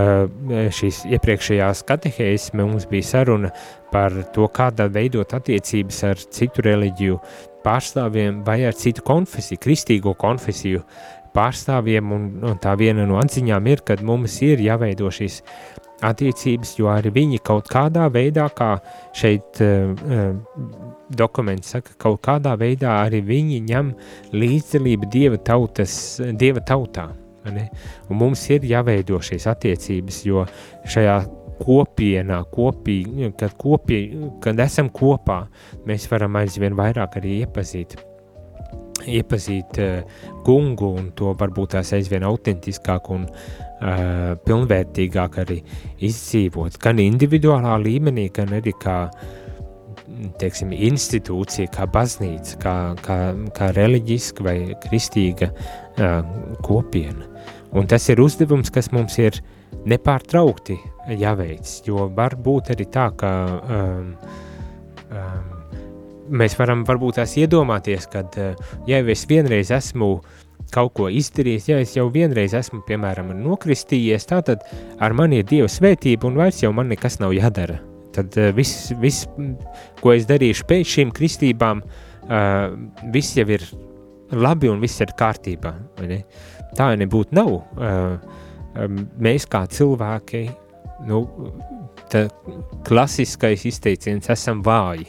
[0.79, 3.51] šīs iepriekšējās katehēs mums bija saruna
[3.93, 7.19] par to, kādā veidot attiecības ar citu reliģiju
[7.65, 10.83] pārstāvjiem vai ar citu konfesiju, kristīgo konfesiju
[11.37, 15.41] pārstāvjiem, un, un tā viena no atziņām ir, kad mums ir jāveido šīs
[16.03, 18.75] attiecības, jo arī viņi kaut kādā veidā, kā
[19.17, 20.35] šeit uh,
[21.15, 23.93] dokuments saka, kaut kādā veidā arī viņi ņem
[24.35, 25.95] līdzdalību dieva, tautas,
[26.39, 27.11] dieva tautā.
[27.51, 27.69] Ne?
[28.11, 30.45] Un mums ir jāveido šīs attiecības, jo
[30.87, 31.17] šajā
[31.63, 33.01] kopienā, kopī,
[33.39, 34.05] kad, kopī,
[34.43, 35.45] kad esam kopā,
[35.89, 38.01] mēs varam aizvien vairāk arī iepazīt
[39.09, 45.61] iepazīt uh, kungu un to varbūt tās aizvien autentiskāk un uh, pilnvērtīgāk arī
[46.07, 48.97] izdzīvot, gan individuālā līmenī, gan arī kā,
[50.41, 53.19] teiksim, institūcija, kā baznīca, kā, kā,
[53.57, 56.21] kā reliģiska vai kristīga uh,
[56.63, 57.27] kopiena.
[57.73, 59.41] Un tas ir uzdevums, kas mums ir
[59.89, 60.79] nepārtraukti
[61.19, 63.33] jāveic, jo var būt arī tā, ka
[63.79, 64.13] um,
[65.11, 65.51] um,
[66.43, 68.37] mēs varam varbūt tās iedomāties, kad,
[68.87, 70.39] ja es vienreiz esmu uh,
[70.73, 74.65] kaut ko izdarījis, ja es jau vienreiz esmu, piemēram, nokristījies, tātad
[75.03, 77.79] ar mani ir Dieva svētība un vairs jau man nekas nav jādara.
[78.13, 79.23] Tad uh, viss, vis,
[80.03, 82.73] ko es darīšu pēc šīm kristībām, uh,
[83.13, 83.65] viss jau ir
[84.33, 85.75] labi un viss ir kārtībā.
[86.09, 86.23] Ne?
[86.77, 87.53] Tā nebūtu nav.
[87.77, 88.41] Uh,
[88.75, 90.47] mēs kā cilvēki,
[91.09, 91.25] nu,
[92.87, 95.09] klasiskais izteiciens, esam vāji.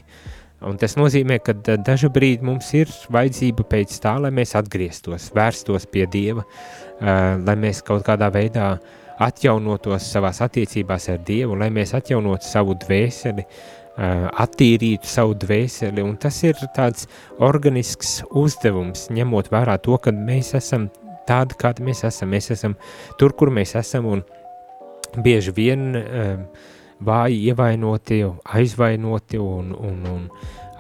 [0.63, 5.89] Un tas nozīmē, ka dažu brīdi mums ir vajadzība pēc tā, lai mēs atgrieztos, vērstos
[5.91, 8.78] pie Dieva, uh, lai mēs kaut kādā veidā
[9.23, 16.15] atjaunotos savās attiecībās ar Dievu, lai mēs atjaunotu savu dvēseli, uh, attīrītu savu dvēseli, un
[16.15, 17.10] tas ir tāds
[17.43, 20.88] organisks uzdevums, ņemot vērā to, ka mēs esam
[21.27, 22.77] tādi, kādi mēs esam, mēs esam
[23.19, 24.23] tur, kur mēs esam, un
[25.23, 26.71] bieži vien uh,
[27.03, 28.21] vāji ievainoti,
[28.55, 30.27] aizvainoti un, un, un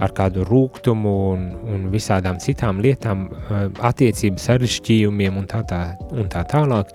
[0.01, 6.29] ar kādu rūkumu un, un visādām citām lietām, eh, attiecību sarežģījumiem un tā, tā, un
[6.31, 6.93] tā tālāk,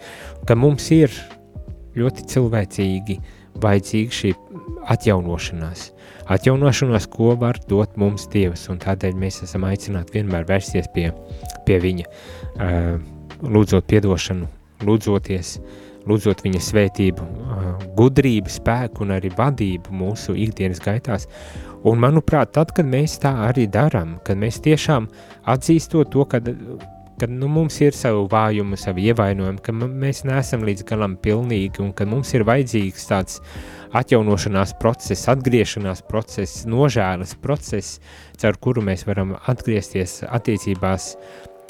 [0.49, 1.15] ka mums ir
[1.99, 3.19] ļoti cilvēcīgi
[3.63, 4.33] vajadzīga šī
[4.95, 5.89] atjaunošanās.
[6.33, 11.09] Atjaunošanās, ko var dot mums Dievs, un tādēļ mēs esam aicināti vienmēr vērsties pie,
[11.67, 12.11] pie Viņa,
[12.59, 12.99] eh,
[13.43, 14.49] lūdzot piedošanu,
[14.87, 17.29] lūdzoties, uh, lūdzot viņa svētību,
[17.99, 21.29] gudrību, spēku un arī vadību mūsu ikdienas gaitās.
[21.87, 25.09] Un manuprāt, tad, kad mēs tā arī darām, kad mēs tiešām
[25.49, 26.43] atzīstot to, ka
[27.19, 31.91] kad nu, mums ir savu vājumu, savu ievainojumu, ka mēs neesam līdz galam pilnīgi un
[31.91, 33.41] ka mums ir vajadzīgs tāds
[33.99, 37.99] atjaunošanās process, atgriešanās process, nožēlas process,
[38.39, 41.17] caur kuru mēs varam atgriezties attiecībās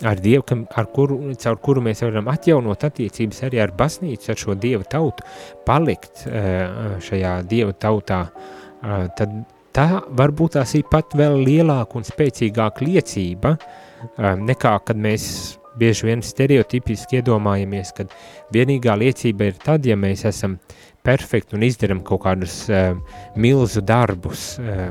[0.06, 4.40] ar Dievu, ka, ar kuru, caur kuru mēs varam atjaunot attiecības arī ar baznīcu, ar
[4.40, 5.26] šo Dieva tautu,
[5.66, 9.34] palikt uh, šajā Dieva tautā, uh, tad
[9.74, 16.08] tā varbūt tās ir pat vēl lielāka un spēcīgāka liecība uh, nekā, kad mēs bieži
[16.08, 18.08] vien stereotipiski iedomājamies, ka
[18.54, 20.58] vienīgā liecība ir tad, ja mēs esam
[21.06, 22.96] perfekti un izdarām kaut kādus uh,
[23.38, 24.90] milzu darbus, uh,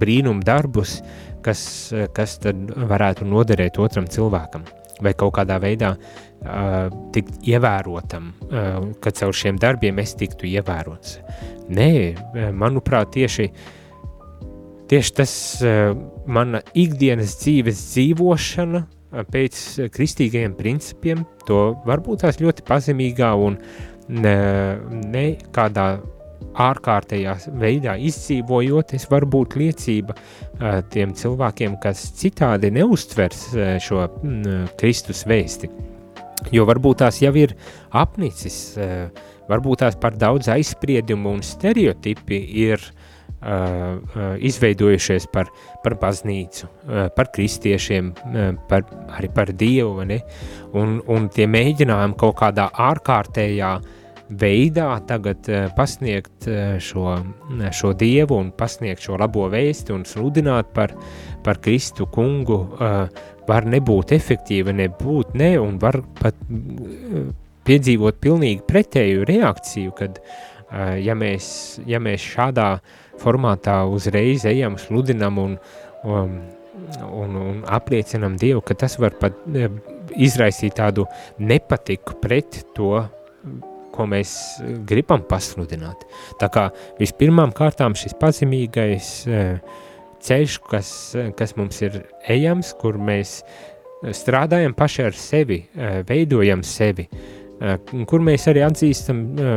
[0.00, 4.64] brīnumu darbus, uh, kas tad varētu noderēt otram cilvēkam
[5.02, 11.18] vai kaut kādā veidā uh, tikt ievērotam, uh, ka caur šiem darbiem es tiktu ievērots.
[11.74, 11.90] Nē,
[12.52, 13.50] manuprāt, tieši
[14.84, 15.30] Tieši tas
[15.64, 15.94] uh,
[16.28, 18.82] mana ikdienas dzīves dzīvošana
[19.32, 19.60] pēc
[19.94, 23.56] kristīgajiem principiem, to varbūt tās ļoti pazemīgā un
[24.08, 24.36] ne,
[25.08, 25.86] ne kādā
[26.64, 34.06] ārkārtējā veidā izdzīvojot, es varu būt liecība uh, tiem cilvēkiem, kas citādi neustvers uh, šo
[34.80, 35.70] Kristus vēsti.
[36.52, 37.56] Jo varbūt tās jau ir
[37.96, 39.08] apnicis, uh,
[39.50, 43.02] varbūt tās par daudz aizspriedumu un stereotipi ir uh,
[43.44, 45.50] Uh, uh, izveidojušies par,
[45.84, 48.06] par baznīcu, uh, par kristiešiem,
[48.70, 48.86] par,
[49.18, 50.16] arī par Dievu, ne?
[50.72, 53.74] un, un tie mēģinājumi kaut kādā ārkārtējā
[54.28, 56.46] veidā tagad pasniegt
[56.80, 57.18] šo,
[57.76, 60.94] šo Dievu un pasniegt šo labo vēsti un sludināt par,
[61.44, 62.62] par Kristu kungu
[63.48, 66.38] var nebūt efektīva, nebūt ne, un var pat
[67.68, 70.20] piedzīvot pilnīgi pretēju reakciju, kad
[71.04, 71.46] ja mēs,
[71.88, 72.68] ja mēs šādā
[73.20, 75.58] formātā uzreiz ejam, sludinam un,
[76.04, 76.38] un,
[77.06, 79.36] un, un apliecinam Dievu, ka tas var pat
[80.14, 81.06] izraisīt tādu
[81.38, 82.96] nepatiku pret to,
[83.94, 84.34] ko mēs
[84.88, 86.02] gribam pasludināt.
[86.40, 89.44] Tā kā vispirmām kārtām šis pazemīgais e,
[90.24, 90.90] ceļš, kas,
[91.38, 92.02] kas mums ir
[92.34, 93.38] ejams, kur mēs
[94.04, 95.62] strādājam paši ar sevi,
[96.08, 97.43] veidojam sevi, Eh,
[98.10, 99.52] kur mēs arī atzīstam uh,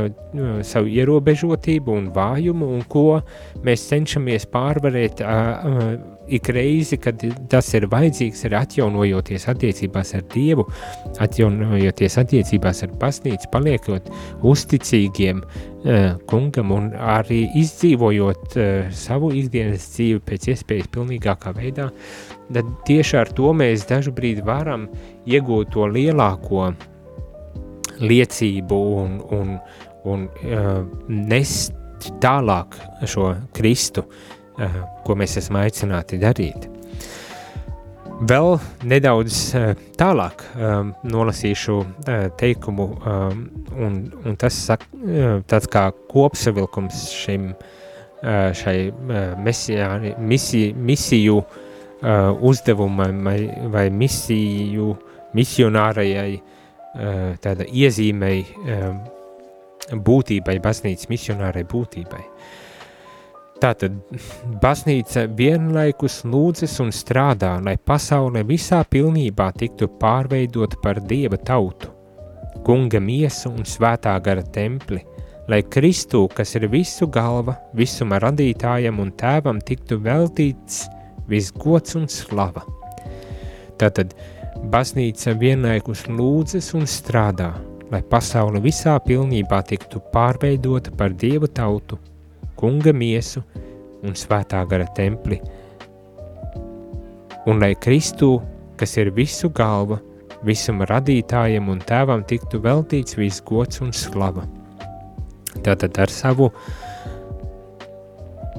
[0.65, 3.21] savu ierobežotību un vājumu, un ko
[3.65, 5.95] mēs cenšamies pārvarēt uh,
[6.27, 10.67] ik reizi, kad tas ir vajadzīgs, arī atjaunojoties attiecībās ar Dievu,
[11.23, 14.11] atjaunojoties attiecībās ar baznīcu, paliekot
[14.45, 21.89] uzticīgiem uh, kungam un arī izdzīvojot uh, savu ikdienas dzīvi pēc iespējas pilnīgākā veidā,
[22.53, 24.85] tad tieši ar to mēs dažu brīdi varam
[25.25, 26.93] iegūt to lielāko uh,
[27.99, 29.53] liecību un, un,
[30.07, 31.75] un uh, nest
[32.23, 32.77] tālāk
[33.09, 36.67] šo Kristu, uh, ko mēs esam aicināti darīt.
[38.27, 38.55] Vēl
[38.89, 43.43] nedaudz uh, tālāk um, nolasīšu uh, teikumu, um,
[43.77, 51.39] un, un tas sak, uh, tāds kā kopsavilkums šim, uh, šai uh, mesijā, misiju, misiju
[51.43, 53.39] uh, uzdevumam vai,
[53.73, 54.95] vai misiju
[55.37, 56.53] misionārajai uh,
[57.41, 58.87] tāda iezīmei eh,
[59.93, 62.23] būtībai, baznīcas misionārai būtībai.
[63.61, 63.95] Tātad
[64.61, 71.89] baznīca vienlaikus lūdzas un strādā, lai pasaule visā pilnībā tiktu pārveidot par dieva tautu,
[72.65, 75.01] kunga miesu un svētā gara templi,
[75.49, 80.83] lai Kristu, kas ir visu galva, visuma radītājam un tēvam, tiktu veltīts
[81.29, 82.61] visgods un slava.
[83.77, 87.51] Tātad, uh, Baznīca vienlaikus lūdzas un strādā,
[87.91, 91.99] lai pasaule visā pilnībā tiktu pārveidota par Dieva tautu,
[92.57, 93.43] kunga miesu
[94.01, 95.37] un svētā gara templi,
[97.45, 98.41] un lai Kristu,
[98.81, 100.01] kas ir visu galva,
[100.43, 104.47] visuma radītājam un tēvam tiktu veltīts viss gods un slava.
[105.61, 106.49] Tātad ar savu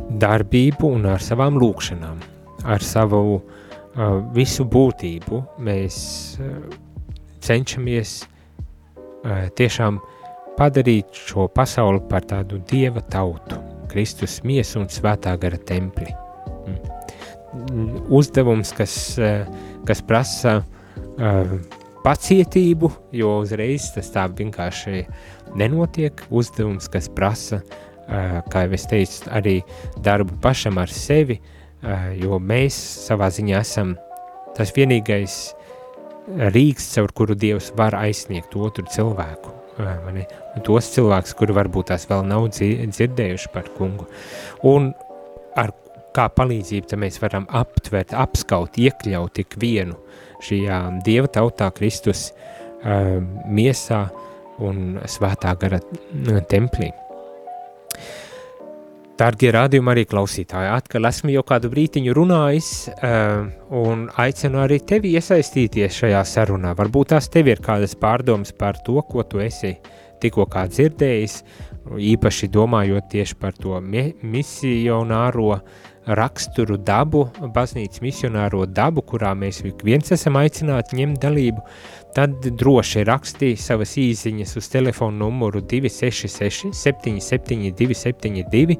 [0.08, 2.22] darbību un ar savām lūkšanām,
[2.64, 3.57] ar savu uh,
[4.34, 5.96] visu būtību mēs
[7.42, 8.12] cenšamies
[9.58, 9.98] tiešām
[10.58, 13.58] padarīt šo pasauli par tādu dieva tautu,
[13.90, 16.12] Kristus miesu un svētā gara templi.
[16.68, 17.98] Mm.
[18.14, 18.94] Uzdevums, kas,
[19.88, 20.60] kas prasa
[22.04, 25.04] pacietību, jo uzreiz tas tā vienkārši
[25.58, 26.22] nenotiek.
[26.30, 27.62] Uzdevums, kas prasa,
[28.06, 29.56] kā jau es teicu, arī
[30.04, 31.57] darbu pašam ar sevi, uh, Eh,
[32.18, 32.76] jo mēs
[33.06, 33.94] savā ziņā esam
[34.56, 35.36] tas vienīgais
[36.52, 39.54] rīks, caur kuru Dievs var aizsniegt otru cilvēku.
[39.78, 40.24] Eh, mani,
[40.66, 44.08] tos cilvēkus, kuri varbūt tās vēl nav dzirdējuši par kungu.
[44.66, 44.90] Un
[45.56, 45.72] ar
[46.16, 49.94] kā palīdzību mēs varam aptvert, apskaut, iekļaut ik vienu
[50.42, 52.32] šajā Dieva tautā Kristus
[52.78, 54.04] miesā
[54.62, 55.80] un svētā gara
[56.50, 56.92] templī.
[59.18, 65.10] Dārgie rādījumi arī klausītāji, atkal esmu jau kādu brītiņu runājis uh, un aicinu arī tevi
[65.18, 66.70] iesaistīties šajā sarunā.
[66.78, 69.74] Varbūt tās tev ir kādas pārdomas par to, ko tu esi
[70.22, 71.34] tikko dzirdējis,
[72.14, 75.50] īpaši domājot tieši par to misionāro
[76.08, 81.64] raksturu dabu, baznīcas misionāro dabu, kurā mēs viens esam aicināti ņemt dalību,
[82.16, 88.78] tad droši rakstī savas īziņas uz telefonu numuru 266 77 272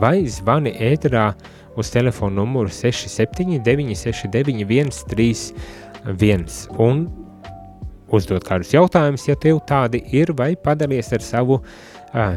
[0.00, 1.30] vai zvani ēterā
[1.78, 7.08] uz telefonu numuru 67 969 131 un
[8.12, 12.36] uzdot kādus jautājumus, ja tev tādi ir, vai padalies ar savu uh,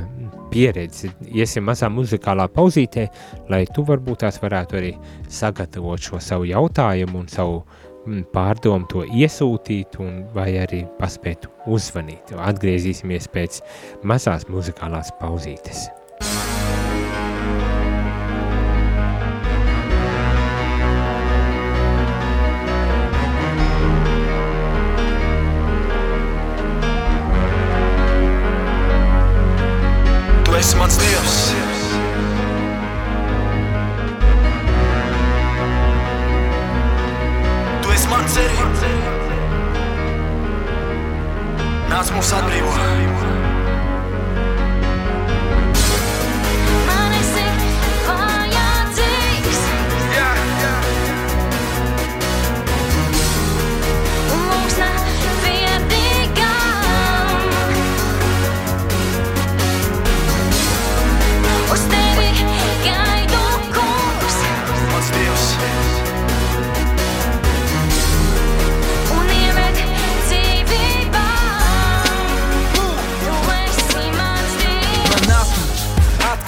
[0.52, 1.12] pieredzi.
[1.32, 3.08] Iesim mazā muzikālā pauzītē,
[3.52, 4.92] lai tu varbūt tās varētu arī
[5.32, 7.81] sagatavot šo savu jautājumu un savu mm,
[8.34, 9.98] pārdomu to iesūtīt
[10.36, 12.34] vai arī paspēt uzvanīt.
[12.36, 13.62] Atgriezīsimies pēc
[14.04, 15.90] mazās muzikālās pauzītes.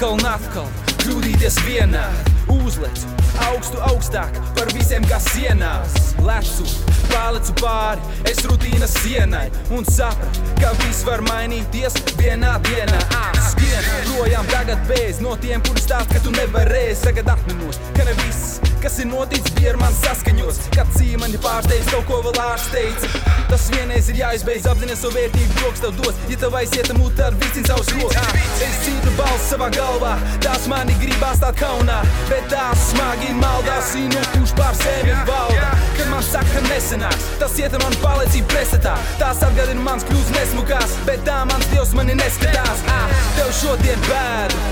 [0.03, 0.65] Atkal un atkal
[0.99, 2.03] kļūdīties vienā.
[2.51, 3.07] Uzlecu
[3.45, 5.93] augstu, augstāk par visiem, kas sienās.
[6.23, 6.65] Lecu,
[7.07, 12.99] pārlecu pāri, es rutīnas sienai un sapratu, ka viss var mainīties vienā dienā.
[13.47, 17.05] Skrien projām tagad bez no tiem, kuri stāst, ka tu nevarēsi.
[17.07, 20.57] Tagad atminos, ka ne viss, kas ir noticis, bija ar mani saskaņos.
[20.75, 23.05] Kad cīmani pārsteidz kaut ko vēl ārsteidz.
[23.47, 26.19] Tas vienreiz ir jāizbeidz, apzināties savu vērtību, koks tev dos.
[26.31, 30.13] Ja tev aiziet mūt ar vicinu savus rokas, es dzirdu balsi savā galvā.
[30.43, 35.71] Tās mani gribās stāt kaunā, bet tās smagi maldās, zinu, kurš pār sevi valda.
[35.95, 38.97] Kad man saka, ka nesenāks, tas iet ar manu pārliecību presetā.
[39.21, 42.83] Tās atgādina mans kļūst nesmukās, bet tā mans dievs mani neskatās.
[42.91, 44.65] Ah, tev šodien bēdu,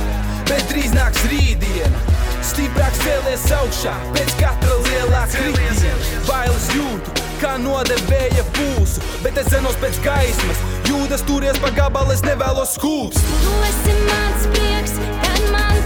[0.51, 2.10] bet drīz nāks rītdiena.
[2.41, 5.91] Stiprāks cēlies augšā pēc katra lielā kritiena.
[6.25, 10.63] Bailes jūtu, kā nodevēja pulsu, bet es zenos pēc gaismas.
[10.89, 13.29] Jūdas turies pa gabalu, es nevēlos skūpst.
[13.45, 15.80] Tu esi mans prieks, kad man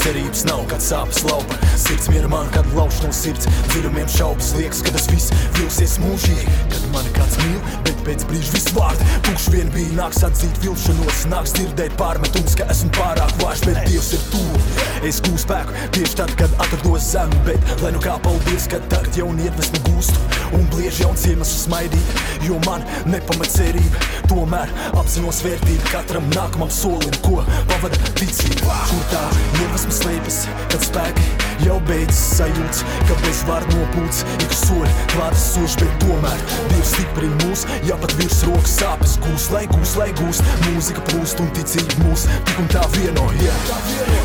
[0.00, 1.58] cerības nav, kad sāpes laupa.
[1.80, 3.48] Sirds miera man, kad lauž no sirds.
[3.72, 8.74] Dziļumiem šaubas liekas, ka tas viss vilsies mūžīgi mani kāds mīl, bet pēc brīža viss
[8.76, 9.10] vārdi.
[9.26, 14.10] Tukš vien bija, nāks atzīt vilšanos Nāks dzirdēt pārmetums, ka esmu pārāk vājš Bet Dievs
[14.16, 14.60] ir tuvu,
[15.06, 19.18] es gūstu spēku Tieši tad, kad atrados zem Bet, lai nu kā paldies, kad tagad
[19.20, 20.24] jaunu iedvesmu gūstu
[20.58, 24.00] Un bliež jauns iemesls smaidīt Jo man nepamat cerība.
[24.30, 28.80] Tomēr apzinos vērtību katram nākamam solim Ko pavada ticība.
[28.90, 29.22] Kur tā
[29.60, 31.28] iedvesma slēpjas, kad spēki
[31.66, 37.36] jau beidzas sajūts Ka bez vārdu nopūts ik soļi klātas soši Bet tomēr Dievs stiprina
[37.44, 42.04] mūs, ja pat virs rokas sāpes gūs Lai gūs, lai gūs, mūzika plūst un ticība
[42.04, 42.26] mūs.
[42.46, 43.56] Tik un tā vieno, jā.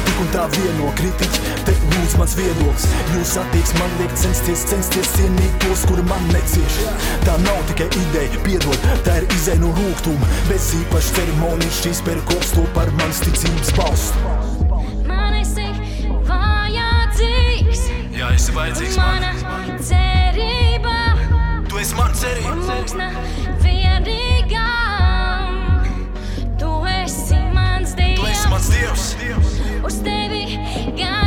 [0.05, 1.75] Tik un tā vieno kritiķi, te
[2.05, 2.85] lūdz mans viedoklis.
[3.15, 6.77] Jūs attieksmi man liek censties, censties cienīt tos, kuri man necieš.
[7.25, 10.29] Tā nav tikai ideja, piedod, tā ir izēja no rūgtuma.
[10.49, 14.35] Bez īpaši ceremonijas šīs perkops to par manas ticības balstu.
[15.09, 15.67] Man esi
[16.29, 19.33] vajadzīgs, Jā, esi vajadzīgs mana
[19.83, 21.14] cerība,
[21.75, 23.09] Tu esi man cerība mūksna
[23.59, 25.09] vienīgām.
[26.55, 28.71] Tu esi mans Tu esi dievs, mans
[29.19, 30.55] dievs uz tevi
[30.95, 31.24] gaidu.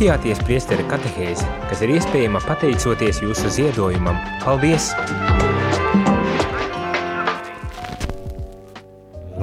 [0.00, 4.16] Klausījāties priesteri katehēzi, kas ir iespējama pateicoties jūsu ziedojumam.
[4.40, 4.86] Paldies!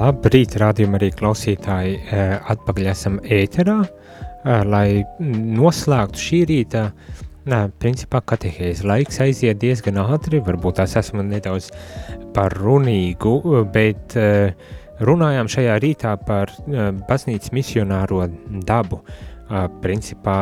[0.00, 6.90] Labrīt, rādījumi arī klausītāji, eh, atpakaļ esam ēterā, eh, lai noslēgtu šī rīta,
[7.46, 8.82] nē, principā katehēzi.
[8.82, 11.70] Laiks aiziet diezgan ātri, varbūt tās esmu nedaudz
[12.34, 14.54] par runīgu, bet eh,
[14.98, 16.50] runājām šajā rītā par
[17.06, 18.26] baznīcas misionāro
[18.66, 19.04] dabu
[19.82, 20.38] principā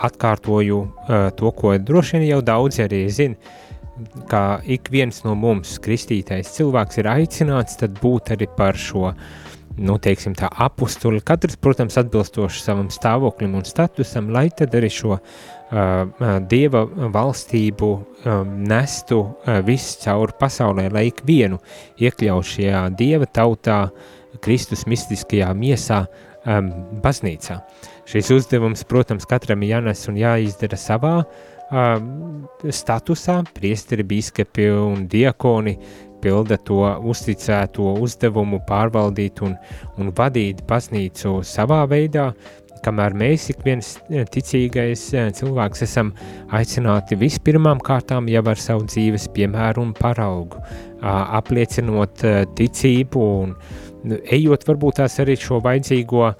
[0.00, 0.78] atkārtoju
[1.36, 3.36] to, ko droši vien jau daudzi arī zina,
[4.30, 9.10] ka ik viens no mums, kristītais cilvēks, ir aicināts būt arī par šo,
[9.80, 11.22] nu, teiksim, tā apustuli.
[11.24, 15.20] Katrs, protams, atbilstoši savam stāvoklim un statusam, lai tad arī šo uh,
[16.50, 21.60] dieva valstību um, nestu uh, viss cauri pasaulē, lai ik vienu
[22.00, 23.84] iekļaut šajā dieva tautā,
[24.40, 26.04] Kristus mistiskajā miesā,
[26.46, 26.70] um,
[27.02, 27.60] baznīcā.
[28.10, 31.90] Šis uzdevums, protams, katram jānes un jāizdara savā uh,
[32.66, 33.36] statusā.
[33.54, 35.76] Priesteri, biskupi un diakoni
[36.20, 36.80] pilda to
[37.12, 39.54] uzticēto uzdevumu pārvaldīt un,
[40.02, 42.32] un vadīt baznīcu savā veidā,
[42.84, 45.06] kamēr mēs ik viens ticīgais
[45.36, 46.10] cilvēks esam
[46.56, 50.60] aicināti vispirmām kārtām jau ar savu dzīves piemēru un paraugu,
[51.00, 52.24] apliecinot
[52.58, 53.54] ticību un
[54.32, 56.30] ejot varbūt tās arī šo vajadzīgo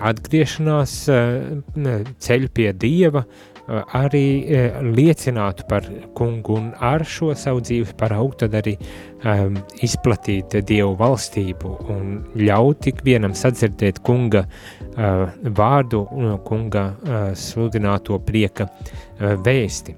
[0.00, 5.86] atgriešanās eh, ceļu pie Dieva, eh, arī eh, liecinātu par
[6.16, 12.84] kungu un ar šo savu dzīves paraugu tad arī um, izplatīt Dievu valstību un ļaut
[12.86, 15.26] tik vienam sadzirdēt kunga uh,
[15.56, 16.04] vārdu,
[16.46, 19.96] kunga uh, sludināto prieka uh, vēsti.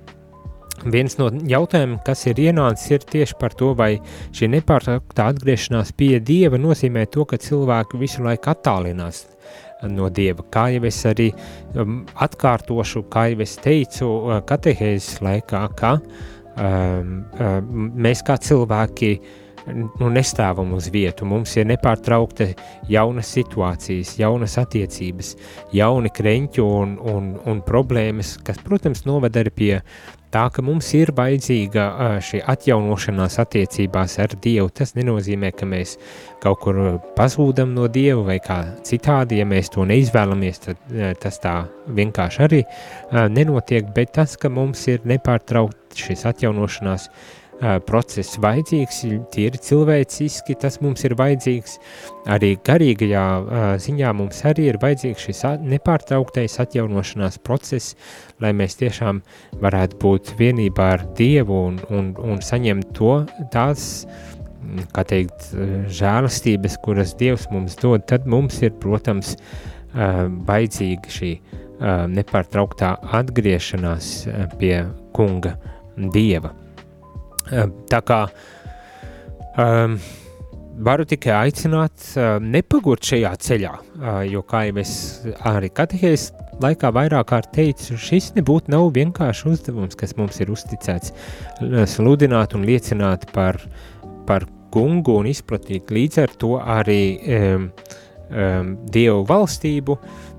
[0.83, 3.93] Viens no jautājumiem, kas ir ienācis, ir tieši par to, vai
[4.35, 9.23] šī nepārtraukta atgriešanās pie Dieva nozīmē to, ka cilvēki visu laiku attālinās
[9.91, 10.45] no Dieva.
[10.53, 11.31] Kā jau es arī
[11.75, 19.13] um, atkārtošu, kā jau es teicu uh, katehēzes laikā, ka um, um, mēs kā cilvēki
[19.67, 21.27] nu, nestāvam uz vietu.
[21.29, 22.53] Mums ir nepārtraukta
[22.91, 25.35] jaunas situācijas, jaunas attiecības,
[25.77, 29.73] jauni kreņķi un, un, un problēmas, kas, protams, noved arī pie
[30.33, 31.83] Tā ka mums ir vajadzīga
[32.25, 35.99] šī atjaunošanās attiecībās ar Dievu, tas nenozīmē, ka mēs
[36.41, 36.79] kaut kur
[37.19, 41.53] pazūdam no Dieva vai kā citādi, ja mēs to neizvēlamies, tad tas tā
[41.85, 42.63] vienkārši arī
[43.35, 47.11] nenotiek, bet tas, ka mums ir nepārtraukt šis atjaunošanās
[47.87, 49.03] process vajadzīgs,
[49.33, 51.77] tīri cilvēciski tas mums ir vajadzīgs,
[52.33, 53.25] arī garīgajā
[53.83, 57.95] ziņā mums arī ir vajadzīgs šis nepārtrauktais atjaunošanās process,
[58.43, 59.23] lai mēs tiešām
[59.63, 63.21] varētu būt vienībā ar Dievu un, un, un saņemt to
[63.55, 64.07] tās,
[64.95, 65.53] kā teikt,
[65.93, 69.37] žēlastības, kuras Dievs mums dod, tad mums ir, protams,
[69.93, 71.35] vajadzīga šī
[72.15, 74.11] nepārtrauktā atgriešanās
[74.59, 74.77] pie
[75.15, 75.57] kunga
[76.15, 76.55] Dieva.
[77.93, 78.19] Tā kā
[79.61, 79.97] um,
[80.83, 84.95] varu tikai aicināt um, nepagurt šajā ceļā, uh, jo, kā jau es
[85.49, 86.31] arī katehēs
[86.63, 91.13] laikā vairāk kārt teicu, šis nebūtu nav vienkārši uzdevums, kas mums ir uzticēts,
[91.91, 93.59] sludināt un liecināt par,
[94.29, 95.93] par kungu un izplatīt.
[95.93, 97.69] Līdz ar to arī um,
[98.33, 99.97] um, Dievu valstību,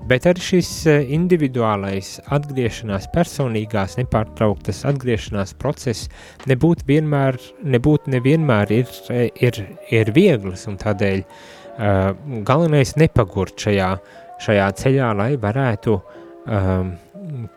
[0.08, 6.10] bet arī šis uh, individuālais atgriešanās, personīgās, nepārtrauktas atgriešanās process
[6.50, 8.92] nebūtu vienmēr, nebūtu nevienmēr ir,
[9.40, 12.12] ir, ir viegls, un tādēļ uh,
[12.46, 13.94] galvenais nepagurt šajā,
[14.44, 16.94] šajā ceļā, lai varētu um,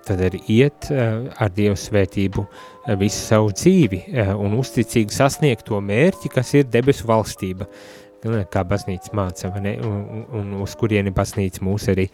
[0.08, 5.68] tad arī iet uh, ar Dievu svētību uh, visu savu dzīvi uh, un uzticīgi sasniegt
[5.68, 7.68] to mērķi, kas ir debesu valstība.
[7.68, 12.08] Uh, kā baznīca māca, un, un, un uz kurieni baznīca mūs arī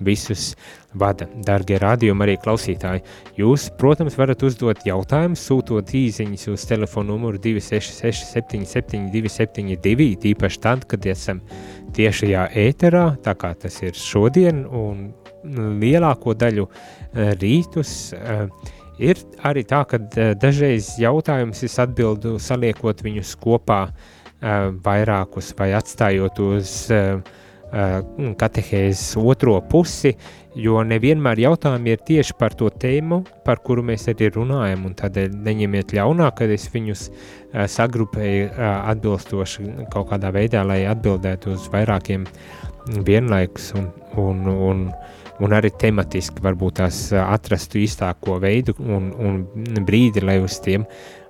[0.00, 0.54] visus
[0.96, 1.26] vada.
[1.44, 3.02] Dargie rādījumi arī klausītāji,
[3.38, 10.86] jūs, protams, varat uzdot jautājumus, sūtot īziņas uz telefonu numuru 266 77 272, tīpaši tad,
[10.88, 11.42] kad esam
[11.96, 15.10] tiešajā ēterā, tā kā tas ir šodien, un
[15.80, 18.44] lielāko daļu eh, rītus uh,
[19.00, 25.54] ir arī tā, ka uh, dažreiz jautājums es atbildu saliekot viņus kopā uh, Eh, vairākus
[25.58, 27.18] vai atstājot uz eh,
[27.72, 27.96] eh,
[28.40, 30.14] katehēzes otro pusi,
[30.56, 35.36] jo nevienmēr jautājumi ir tieši par to tēmu, par kuru mēs arī runājam, un tādēļ
[35.46, 37.06] neņemiet ļaunā, kad es viņus
[37.70, 42.26] sagrupēju atbilstoši kaut kādā veidā, lai atbildētu uz vairākiem
[43.06, 44.84] vienlaikus, un, un, un
[45.40, 50.84] un arī tematiski varbūt tās atrastu īstāko veidu un, un brīdi, lai uz tiem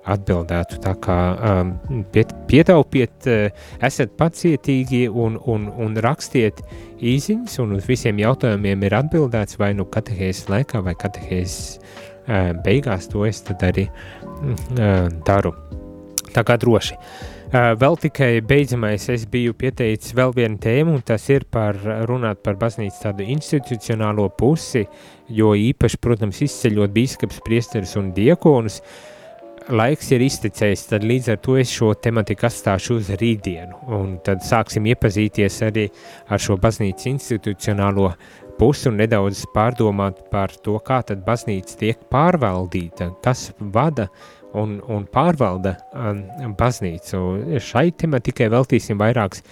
[0.09, 0.79] atbildētu.
[0.81, 1.73] Tā kā um,
[2.13, 6.63] piet, pietaupiet, uh, esat pacietīgi un, un, un rakstiet
[7.01, 13.09] īsiņas, un uz visiem jautājumiem ir atbildēts vai nu katehēzes laikā vai katehēzes uh, beigās,
[13.11, 15.53] to es tad arī uh, daru.
[16.31, 16.97] Tā kā droši.
[17.51, 21.77] Uh, vēl tikai beidzamais es biju pieteicis vēl vienu tēmu, un tas ir par
[22.07, 24.85] runāt par baznīcas tādu institucionālo pusi,
[25.27, 29.10] jo īpaši, protams, izceļot bīskaps, priesteris un diekonus, uh,
[29.69, 34.43] laiks ir iztecējis, tad līdz ar to es šo tematiku atstāšu uz rītdienu, un tad
[34.45, 35.87] sāksim iepazīties arī
[36.31, 38.11] ar šo baznīcas institucionālo
[38.59, 44.09] pusi un nedaudz pārdomāt par to, kā tad baznīca tiek pārvaldīta, kas vada
[44.57, 47.21] un, un pārvalda um, baznīcu.
[47.63, 49.45] Šai tematikai veltīsim vairākas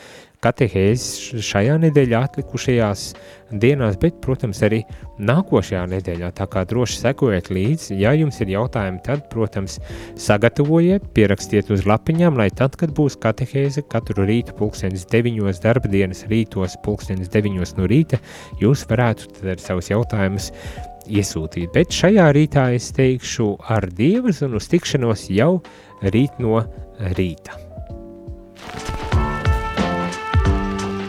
[0.44, 3.04] katehēzes šajā nedēļā atlikušajās
[3.60, 4.82] dienās, bet, protams, arī
[5.20, 6.30] nākošajā nedēļā.
[6.38, 9.80] Tā kā droši sekojiet līdzi, ja jums ir jautājumi, tad, protams,
[10.20, 16.24] sagatavojiet, pierakstiet uz lapiņām, lai tad, kad būs katehēze katru rītu pulkstenis deviņos darba dienas
[16.32, 18.22] rītos pulkstenis deviņos no rīta,
[18.64, 20.54] jūs varētu tad ar savus jautājumus
[21.10, 21.74] iesūtīt.
[21.76, 25.58] Bet šajā rītā es teikšu ar Dievas un uz tikšanos jau
[26.06, 26.64] rīt no
[27.18, 27.58] rīta.